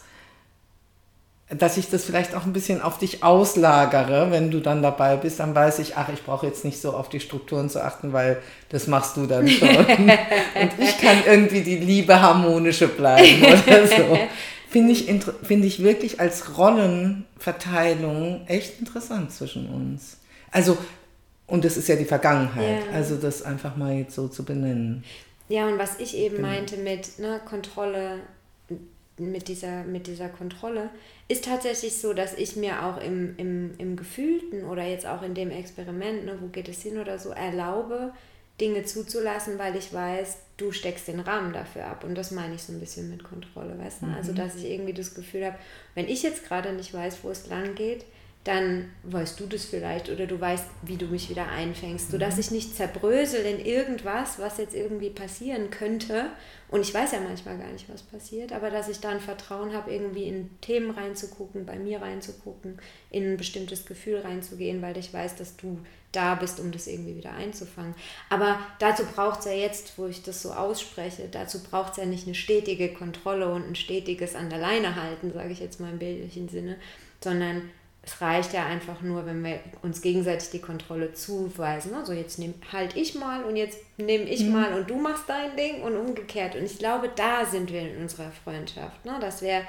dass 1.48 1.76
ich 1.76 1.88
das 1.88 2.04
vielleicht 2.04 2.34
auch 2.34 2.44
ein 2.44 2.52
bisschen 2.52 2.82
auf 2.82 2.98
dich 2.98 3.22
auslagere, 3.22 4.32
wenn 4.32 4.50
du 4.50 4.58
dann 4.60 4.82
dabei 4.82 5.16
bist, 5.16 5.38
dann 5.38 5.54
weiß 5.54 5.78
ich, 5.78 5.96
ach, 5.96 6.08
ich 6.08 6.24
brauche 6.24 6.44
jetzt 6.46 6.64
nicht 6.64 6.80
so 6.80 6.92
auf 6.92 7.08
die 7.08 7.20
Strukturen 7.20 7.70
zu 7.70 7.84
achten, 7.84 8.12
weil 8.12 8.42
das 8.68 8.88
machst 8.88 9.16
du 9.16 9.26
dann 9.26 9.46
schon. 9.48 9.68
Und 9.78 10.72
ich 10.78 10.98
kann 10.98 11.18
irgendwie 11.24 11.60
die 11.60 11.76
Liebe 11.76 12.20
harmonische 12.20 12.88
bleiben 12.88 13.44
oder 13.44 13.86
so. 13.86 14.18
Finde 14.68 14.92
ich, 14.92 15.06
find 15.44 15.64
ich 15.64 15.82
wirklich 15.82 16.18
als 16.18 16.58
Rollenverteilung 16.58 18.42
echt 18.48 18.80
interessant 18.80 19.30
zwischen 19.30 19.70
uns. 19.70 20.18
Also, 20.50 20.76
und 21.46 21.64
das 21.64 21.76
ist 21.76 21.88
ja 21.88 21.94
die 21.94 22.04
Vergangenheit, 22.04 22.80
ja. 22.84 22.92
also 22.92 23.14
das 23.14 23.42
einfach 23.42 23.76
mal 23.76 23.94
jetzt 23.94 24.16
so 24.16 24.26
zu 24.26 24.44
benennen. 24.44 25.04
Ja, 25.48 25.68
und 25.68 25.78
was 25.78 26.00
ich 26.00 26.16
eben 26.16 26.36
genau. 26.36 26.48
meinte 26.48 26.76
mit 26.76 27.18
ne, 27.20 27.40
Kontrolle, 27.48 28.18
mit 29.18 29.48
dieser, 29.48 29.84
mit 29.84 30.06
dieser 30.06 30.28
Kontrolle, 30.28 30.90
ist 31.28 31.44
tatsächlich 31.44 31.98
so, 31.98 32.12
dass 32.12 32.34
ich 32.34 32.56
mir 32.56 32.84
auch 32.84 33.00
im, 33.00 33.34
im, 33.36 33.74
im 33.78 33.96
Gefühlten 33.96 34.64
oder 34.64 34.84
jetzt 34.84 35.06
auch 35.06 35.22
in 35.22 35.34
dem 35.34 35.50
Experiment, 35.50 36.24
ne, 36.24 36.38
wo 36.40 36.48
geht 36.48 36.68
es 36.68 36.82
hin 36.82 36.98
oder 36.98 37.18
so, 37.18 37.30
erlaube, 37.30 38.12
Dinge 38.60 38.84
zuzulassen, 38.84 39.58
weil 39.58 39.76
ich 39.76 39.92
weiß, 39.92 40.38
du 40.56 40.72
steckst 40.72 41.08
den 41.08 41.20
Rahmen 41.20 41.52
dafür 41.52 41.86
ab. 41.86 42.04
Und 42.04 42.14
das 42.14 42.30
meine 42.30 42.54
ich 42.54 42.62
so 42.62 42.72
ein 42.72 42.80
bisschen 42.80 43.10
mit 43.10 43.22
Kontrolle, 43.22 43.78
weißt 43.78 44.02
du? 44.02 44.06
Also, 44.06 44.10
mhm. 44.10 44.16
Also, 44.16 44.32
dass 44.32 44.56
ich 44.56 44.70
irgendwie 44.70 44.94
das 44.94 45.14
Gefühl 45.14 45.44
habe, 45.44 45.58
wenn 45.94 46.08
ich 46.08 46.22
jetzt 46.22 46.44
gerade 46.46 46.72
nicht 46.72 46.92
weiß, 46.94 47.18
wo 47.22 47.30
es 47.30 47.46
lang 47.48 47.74
geht, 47.74 48.04
dann 48.46 48.92
weißt 49.02 49.40
du 49.40 49.46
das 49.46 49.64
vielleicht 49.64 50.08
oder 50.08 50.26
du 50.28 50.40
weißt, 50.40 50.66
wie 50.82 50.96
du 50.96 51.06
mich 51.06 51.28
wieder 51.28 51.48
einfängst, 51.48 52.12
sodass 52.12 52.34
mhm. 52.34 52.40
ich 52.40 52.50
nicht 52.52 52.76
zerbrösel 52.76 53.44
in 53.44 53.58
irgendwas, 53.58 54.38
was 54.38 54.58
jetzt 54.58 54.74
irgendwie 54.74 55.10
passieren 55.10 55.70
könnte. 55.70 56.26
Und 56.68 56.80
ich 56.80 56.94
weiß 56.94 57.10
ja 57.10 57.18
manchmal 57.20 57.58
gar 57.58 57.72
nicht, 57.72 57.88
was 57.88 58.04
passiert, 58.04 58.52
aber 58.52 58.70
dass 58.70 58.88
ich 58.88 59.00
dann 59.00 59.18
Vertrauen 59.18 59.72
habe, 59.72 59.92
irgendwie 59.92 60.28
in 60.28 60.48
Themen 60.60 60.92
reinzugucken, 60.92 61.66
bei 61.66 61.76
mir 61.76 62.00
reinzugucken, 62.00 62.78
in 63.10 63.32
ein 63.32 63.36
bestimmtes 63.36 63.84
Gefühl 63.84 64.20
reinzugehen, 64.20 64.80
weil 64.80 64.96
ich 64.96 65.12
weiß, 65.12 65.34
dass 65.34 65.56
du 65.56 65.80
da 66.12 66.36
bist, 66.36 66.60
um 66.60 66.70
das 66.70 66.86
irgendwie 66.86 67.16
wieder 67.16 67.32
einzufangen. 67.32 67.96
Aber 68.30 68.60
dazu 68.78 69.02
braucht 69.04 69.40
es 69.40 69.46
ja 69.46 69.52
jetzt, 69.52 69.98
wo 69.98 70.06
ich 70.06 70.22
das 70.22 70.40
so 70.40 70.52
ausspreche, 70.52 71.28
dazu 71.28 71.64
braucht 71.64 71.92
es 71.92 71.96
ja 71.98 72.06
nicht 72.06 72.26
eine 72.26 72.36
stetige 72.36 72.94
Kontrolle 72.94 73.52
und 73.52 73.68
ein 73.68 73.74
stetiges 73.74 74.36
an 74.36 74.50
der 74.50 74.60
Leine 74.60 74.94
halten, 74.94 75.32
sage 75.32 75.50
ich 75.50 75.58
jetzt 75.58 75.80
mal 75.80 75.90
im 75.90 75.98
bildlichen 75.98 76.48
Sinne, 76.48 76.76
sondern 77.20 77.70
es 78.06 78.20
reicht 78.20 78.52
ja 78.52 78.64
einfach 78.64 79.00
nur, 79.02 79.26
wenn 79.26 79.42
wir 79.42 79.58
uns 79.82 80.00
gegenseitig 80.00 80.50
die 80.50 80.60
Kontrolle 80.60 81.12
zuweisen. 81.12 81.92
Also 81.94 82.12
jetzt 82.12 82.38
nehme 82.38 82.54
halt 82.72 82.94
ich 82.94 83.16
mal 83.16 83.42
und 83.44 83.56
jetzt 83.56 83.78
nehme 83.96 84.24
ich 84.24 84.44
mhm. 84.44 84.52
mal 84.52 84.74
und 84.74 84.88
du 84.88 84.94
machst 84.94 85.24
dein 85.26 85.56
Ding 85.56 85.82
und 85.82 85.96
umgekehrt. 85.96 86.54
Und 86.54 86.64
ich 86.64 86.78
glaube, 86.78 87.10
da 87.14 87.44
sind 87.44 87.72
wir 87.72 87.80
in 87.80 88.00
unserer 88.00 88.30
Freundschaft, 88.44 89.04
ne? 89.04 89.18
dass 89.20 89.42
wir 89.42 89.62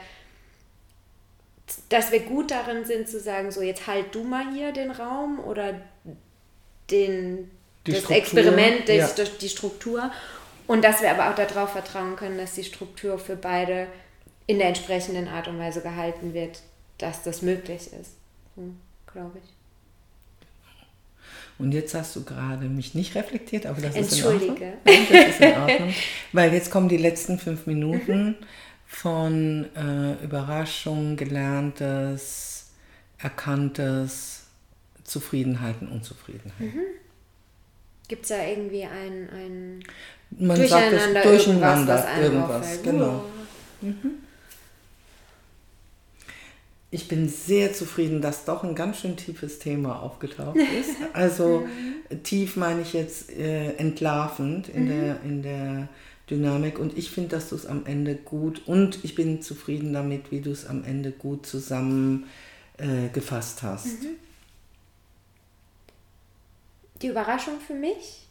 dass 1.89 2.13
wir 2.13 2.21
gut 2.21 2.51
darin 2.51 2.85
sind 2.85 3.09
zu 3.09 3.19
sagen, 3.19 3.51
so 3.51 3.61
jetzt 3.61 3.87
halt 3.87 4.15
du 4.15 4.23
mal 4.23 4.53
hier 4.53 4.71
den 4.71 4.89
Raum 4.89 5.39
oder 5.39 5.81
den, 6.89 7.51
die 7.85 7.91
das 7.91 8.03
Struktur, 8.03 8.17
Experiment, 8.17 8.87
das, 8.87 9.17
ja. 9.17 9.25
die 9.41 9.49
Struktur. 9.49 10.11
Und 10.65 10.83
dass 10.83 11.01
wir 11.01 11.11
aber 11.11 11.29
auch 11.29 11.35
darauf 11.35 11.71
vertrauen 11.71 12.15
können, 12.15 12.37
dass 12.37 12.53
die 12.53 12.63
Struktur 12.63 13.19
für 13.19 13.35
beide 13.35 13.87
in 14.45 14.59
der 14.59 14.69
entsprechenden 14.69 15.27
Art 15.27 15.49
und 15.49 15.59
Weise 15.59 15.81
gehalten 15.81 16.33
wird, 16.33 16.61
dass 16.99 17.23
das 17.23 17.41
möglich 17.41 17.91
ist. 17.99 18.11
Hm, 18.57 18.75
glaube 19.05 19.39
ich. 19.43 19.49
Und 21.59 21.71
jetzt 21.71 21.95
hast 21.95 22.15
du 22.15 22.23
gerade 22.23 22.67
mich 22.67 22.93
nicht 22.93 23.15
reflektiert, 23.15 23.65
aber 23.65 23.81
das 23.81 23.95
ist 23.95 24.19
in 24.19 24.25
Ordnung. 24.25 24.57
Entschuldige. 24.57 24.73
das 24.83 25.29
ist 25.29 25.41
in 25.41 25.57
Ordnung. 25.57 25.93
Weil 26.31 26.53
jetzt 26.53 26.69
kommen 26.69 26.89
die 26.89 26.97
letzten 26.97 27.39
fünf 27.39 27.65
Minuten 27.65 28.35
von 28.85 29.65
äh, 29.75 30.23
Überraschung, 30.23 31.15
Gelerntes, 31.15 32.69
Erkanntes, 33.17 34.45
Zufriedenheit 35.03 35.81
und 35.81 35.87
Unzufriedenheit. 35.89 36.75
Mhm. 36.75 36.81
Gibt 38.07 38.23
es 38.23 38.29
da 38.29 38.45
irgendwie 38.45 38.83
ein, 38.83 39.29
ein 39.29 39.83
Man 40.37 40.57
Durcheinander, 40.57 40.99
sagt 40.99 41.15
es, 41.15 41.23
Durcheinander 41.23 42.21
irgendwas, 42.21 42.73
irgendwas 42.73 42.83
genau. 42.83 43.23
Mhm 43.81 44.16
ich 46.89 47.07
bin 47.07 47.27
sehr 47.27 47.73
zufrieden, 47.73 48.21
dass 48.21 48.45
doch 48.45 48.63
ein 48.63 48.75
ganz 48.75 49.01
schön 49.01 49.17
tiefes 49.17 49.59
Thema 49.59 50.01
aufgetaucht 50.01 50.55
ist. 50.79 50.95
Also 51.13 51.67
tief 52.23 52.55
meine 52.55 52.81
ich 52.81 52.93
jetzt 52.93 53.31
äh, 53.31 53.73
entlarvend 53.73 54.69
in, 54.69 54.85
mhm. 54.85 54.89
der, 54.89 55.21
in 55.23 55.41
der 55.41 55.89
Dynamik. 56.29 56.79
Und 56.79 56.97
ich 56.97 57.11
finde, 57.11 57.29
dass 57.29 57.49
du 57.49 57.55
es 57.55 57.65
am 57.65 57.85
Ende 57.85 58.15
gut 58.15 58.67
und 58.67 59.03
ich 59.03 59.15
bin 59.15 59.41
zufrieden 59.41 59.93
damit, 59.93 60.31
wie 60.31 60.41
du 60.41 60.51
es 60.51 60.65
am 60.65 60.83
Ende 60.83 61.11
gut 61.11 61.45
zusammengefasst 61.45 63.63
äh, 63.63 63.65
hast. 63.65 64.03
Mhm. 64.03 64.15
Die 67.01 67.07
Überraschung 67.07 67.59
für 67.65 67.75
mich 67.75 68.26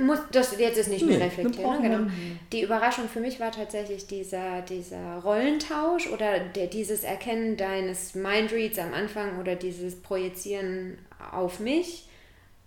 muss, 0.00 0.18
das 0.32 0.58
jetzt 0.58 0.78
ist 0.78 0.88
nicht 0.88 1.04
nee, 1.04 1.16
mehr 1.16 1.26
reflektiert. 1.26 1.80
Ne? 1.80 1.88
Genau. 1.88 2.10
Die 2.52 2.62
Überraschung 2.62 3.08
für 3.08 3.20
mich 3.20 3.40
war 3.40 3.50
tatsächlich 3.50 4.06
dieser, 4.06 4.62
dieser 4.62 5.18
Rollentausch 5.18 6.08
oder 6.08 6.40
der, 6.40 6.66
dieses 6.66 7.04
Erkennen 7.04 7.56
deines 7.56 8.14
Mindreads 8.14 8.78
am 8.78 8.92
Anfang 8.92 9.40
oder 9.40 9.56
dieses 9.56 10.00
Projizieren 10.00 10.98
auf 11.32 11.60
mich 11.60 12.08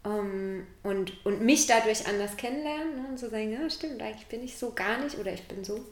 um, 0.03 0.11
ähm, 0.11 0.67
und, 0.83 1.25
und 1.25 1.41
mich 1.41 1.67
dadurch 1.67 2.07
anders 2.07 2.37
kennenlernen 2.37 2.95
ne? 2.95 3.07
und 3.09 3.19
zu 3.19 3.25
so 3.25 3.31
sagen, 3.31 3.51
ja 3.51 3.69
stimmt, 3.69 4.01
eigentlich 4.01 4.27
bin 4.27 4.43
ich 4.43 4.57
so 4.57 4.71
gar 4.71 4.97
nicht 5.03 5.17
oder 5.17 5.33
ich 5.33 5.43
bin 5.43 5.63
so. 5.63 5.85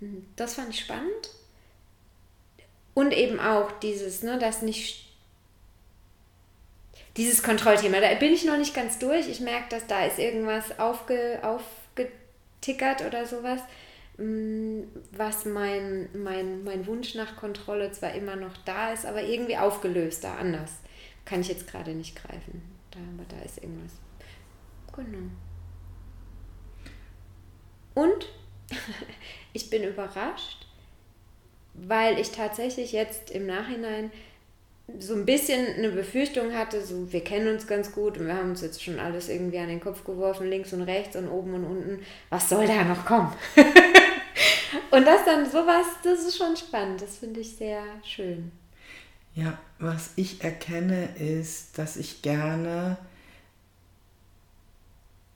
Mhm, 0.00 0.26
das 0.36 0.54
fand 0.54 0.70
ich 0.70 0.80
spannend. 0.80 1.30
Und 2.94 3.12
eben 3.12 3.38
auch 3.40 3.70
dieses, 3.80 4.22
ne, 4.22 4.38
das 4.38 4.62
nicht 4.62 5.05
dieses 7.16 7.42
Kontrollthema, 7.42 8.00
da 8.00 8.14
bin 8.14 8.32
ich 8.32 8.44
noch 8.44 8.58
nicht 8.58 8.74
ganz 8.74 8.98
durch. 8.98 9.28
Ich 9.28 9.40
merke, 9.40 9.68
dass 9.70 9.86
da 9.86 10.04
ist 10.04 10.18
irgendwas 10.18 10.78
aufge, 10.78 11.40
aufgetickert 11.42 13.02
oder 13.06 13.24
sowas, 13.26 13.60
mm, 14.18 14.82
was 15.12 15.44
mein, 15.46 16.08
mein, 16.14 16.62
mein 16.64 16.86
Wunsch 16.86 17.14
nach 17.14 17.36
Kontrolle 17.36 17.90
zwar 17.92 18.12
immer 18.12 18.36
noch 18.36 18.56
da 18.64 18.92
ist, 18.92 19.06
aber 19.06 19.22
irgendwie 19.22 19.56
aufgelöster, 19.56 20.36
anders. 20.38 20.72
Kann 21.24 21.40
ich 21.40 21.48
jetzt 21.48 21.66
gerade 21.66 21.92
nicht 21.92 22.16
greifen. 22.16 22.62
Da, 22.90 22.98
aber 22.98 23.24
da 23.28 23.44
ist 23.44 23.58
irgendwas. 23.58 23.92
Genau. 24.94 25.30
Und 27.94 28.28
ich 29.52 29.70
bin 29.70 29.84
überrascht, 29.84 30.66
weil 31.74 32.18
ich 32.18 32.30
tatsächlich 32.30 32.92
jetzt 32.92 33.30
im 33.30 33.46
Nachhinein 33.46 34.10
so 34.98 35.14
ein 35.14 35.26
bisschen 35.26 35.66
eine 35.76 35.90
Befürchtung 35.90 36.52
hatte, 36.52 36.84
so 36.84 37.12
wir 37.12 37.24
kennen 37.24 37.52
uns 37.52 37.66
ganz 37.66 37.92
gut 37.92 38.18
und 38.18 38.26
wir 38.26 38.34
haben 38.34 38.50
uns 38.50 38.62
jetzt 38.62 38.82
schon 38.82 39.00
alles 39.00 39.28
irgendwie 39.28 39.58
an 39.58 39.68
den 39.68 39.80
Kopf 39.80 40.04
geworfen, 40.04 40.48
links 40.48 40.72
und 40.72 40.82
rechts 40.82 41.16
und 41.16 41.28
oben 41.28 41.54
und 41.54 41.64
unten. 41.64 41.98
Was 42.30 42.48
soll 42.48 42.66
da 42.66 42.84
noch 42.84 43.04
kommen? 43.04 43.32
und 44.90 45.04
das 45.04 45.24
dann 45.24 45.44
sowas, 45.44 45.86
das 46.04 46.20
ist 46.20 46.36
schon 46.36 46.56
spannend, 46.56 47.02
das 47.02 47.18
finde 47.18 47.40
ich 47.40 47.56
sehr 47.56 47.82
schön. 48.04 48.52
Ja, 49.34 49.58
was 49.78 50.12
ich 50.16 50.42
erkenne 50.42 51.08
ist, 51.18 51.76
dass 51.78 51.96
ich 51.96 52.22
gerne, 52.22 52.96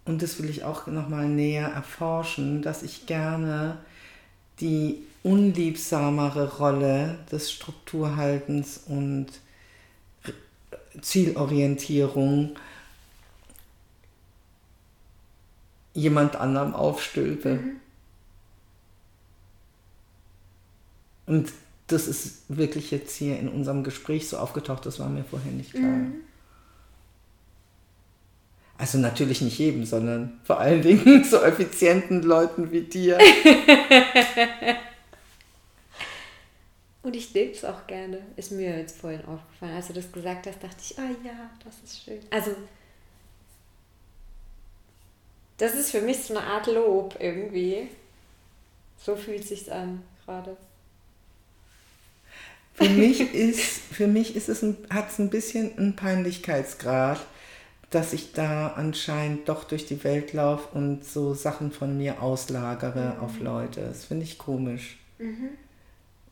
und 0.04 0.22
das 0.22 0.40
will 0.40 0.48
ich 0.48 0.64
auch 0.64 0.86
nochmal 0.86 1.28
näher 1.28 1.66
erforschen, 1.66 2.62
dass 2.62 2.82
ich 2.82 3.06
gerne 3.06 3.78
die 4.60 5.04
unliebsamere 5.22 6.56
Rolle 6.56 7.18
des 7.30 7.52
Strukturhaltens 7.52 8.78
und 8.87 9.26
Zielorientierung 11.00 12.56
jemand 15.92 16.37
anderem 16.37 16.74
aufstülpe. 16.74 17.54
Mhm. 17.56 17.80
Und 21.26 21.52
das 21.87 22.06
ist 22.06 22.44
wirklich 22.48 22.90
jetzt 22.90 23.14
hier 23.16 23.38
in 23.38 23.48
unserem 23.48 23.85
Gespräch 23.85 24.28
so 24.28 24.38
aufgetaucht, 24.38 24.87
das 24.87 24.98
war 24.98 25.09
mir 25.09 25.24
vorher 25.24 25.52
nicht 25.52 25.72
klar. 25.72 25.85
Mhm. 25.85 26.14
Also 28.78 28.96
natürlich 28.98 29.42
nicht 29.42 29.59
jedem, 29.59 29.85
sondern 29.85 30.40
vor 30.44 30.59
allen 30.59 30.80
Dingen 30.83 31.24
so 31.30 31.42
effizienten 31.42 32.22
Leuten 32.22 32.72
wie 32.72 32.83
dir. 32.83 33.18
Und 37.02 37.16
ich 37.16 37.32
lebe 37.32 37.52
es 37.52 37.64
auch 37.64 37.86
gerne. 37.86 38.20
Ist 38.36 38.52
mir 38.52 38.76
jetzt 38.78 38.98
vorhin 38.98 39.24
aufgefallen. 39.24 39.74
Als 39.74 39.86
du 39.86 39.94
das 39.94 40.12
gesagt 40.12 40.46
hast, 40.46 40.62
dachte 40.62 40.76
ich, 40.82 40.98
ah 40.98 41.10
ja, 41.24 41.50
das 41.64 41.76
ist 41.82 42.04
schön. 42.04 42.20
Also, 42.30 42.54
das 45.56 45.74
ist 45.74 45.90
für 45.90 46.02
mich 46.02 46.18
so 46.18 46.36
eine 46.36 46.46
Art 46.46 46.66
Lob 46.66 47.16
irgendwie. 47.18 47.88
So 48.98 49.16
fühlt 49.16 49.42
es 49.42 49.48
sich 49.48 49.72
an 49.72 50.02
gerade. 50.24 50.56
Für 52.74 52.88
mich 52.88 53.20
ist, 53.34 53.62
für 53.62 54.06
mich 54.06 54.36
ist 54.36 54.48
es 54.48 54.62
hat 54.90 55.10
es 55.10 55.18
ein 55.18 55.30
bisschen 55.30 55.76
einen 55.78 55.96
Peinlichkeitsgrad, 55.96 57.20
dass 57.88 58.12
ich 58.12 58.32
da 58.32 58.68
anscheinend 58.68 59.48
doch 59.48 59.64
durch 59.64 59.86
die 59.86 60.02
Welt 60.04 60.32
laufe 60.34 60.76
und 60.76 61.04
so 61.04 61.34
Sachen 61.34 61.72
von 61.72 61.96
mir 61.96 62.22
auslagere 62.22 63.14
mhm. 63.16 63.20
auf 63.20 63.40
Leute. 63.40 63.80
Das 63.80 64.04
finde 64.04 64.24
ich 64.24 64.38
komisch. 64.38 64.98
Mhm. 65.18 65.50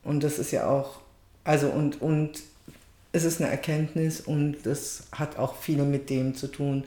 Und 0.03 0.23
das 0.23 0.39
ist 0.39 0.51
ja 0.51 0.67
auch, 0.69 1.01
also 1.43 1.69
und, 1.69 2.01
und 2.01 2.41
es 3.11 3.23
ist 3.23 3.41
eine 3.41 3.49
Erkenntnis 3.49 4.21
und 4.21 4.63
das 4.63 5.07
hat 5.11 5.37
auch 5.37 5.55
viel 5.55 5.83
mit 5.83 6.09
dem 6.09 6.35
zu 6.35 6.47
tun, 6.47 6.85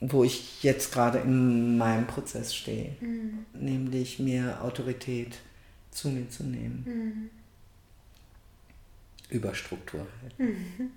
wo 0.00 0.24
ich 0.24 0.62
jetzt 0.62 0.92
gerade 0.92 1.18
in 1.18 1.78
meinem 1.78 2.06
Prozess 2.06 2.54
stehe, 2.54 2.96
mhm. 3.00 3.46
nämlich 3.52 4.18
mehr 4.18 4.62
Autorität 4.62 5.38
zu 5.90 6.08
mir 6.08 6.28
zu 6.28 6.44
nehmen. 6.44 6.84
Mhm. 6.86 7.30
Über 9.30 9.54
Struktur 9.54 10.06
halt. 10.22 10.38
Mhm. 10.38 10.90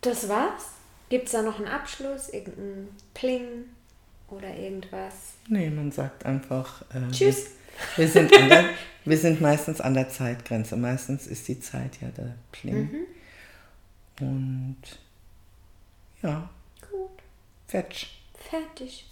Das 0.00 0.28
war's? 0.28 0.70
Gibt 1.08 1.26
es 1.26 1.32
da 1.32 1.42
noch 1.42 1.58
einen 1.58 1.68
Abschluss, 1.68 2.28
irgendein 2.28 2.88
Pling 3.14 3.64
oder 4.28 4.54
irgendwas? 4.54 5.14
Nee, 5.48 5.70
man 5.70 5.92
sagt 5.92 6.26
einfach 6.26 6.82
äh, 6.90 7.10
Tschüss. 7.10 7.50
Wir, 7.96 8.04
wir, 8.04 8.08
sind 8.08 8.30
der, 8.30 8.64
wir 9.04 9.18
sind 9.18 9.40
meistens 9.40 9.80
an 9.80 9.94
der 9.94 10.08
Zeitgrenze. 10.08 10.76
Meistens 10.76 11.26
ist 11.26 11.46
die 11.48 11.60
Zeit 11.60 12.00
ja 12.00 12.08
der 12.08 12.34
Pling. 12.52 13.06
Mhm. 14.20 14.26
Und 14.26 14.76
ja. 16.22 16.48
Gut. 16.90 17.22
Fetch. 17.66 18.20
Fertig. 18.50 19.06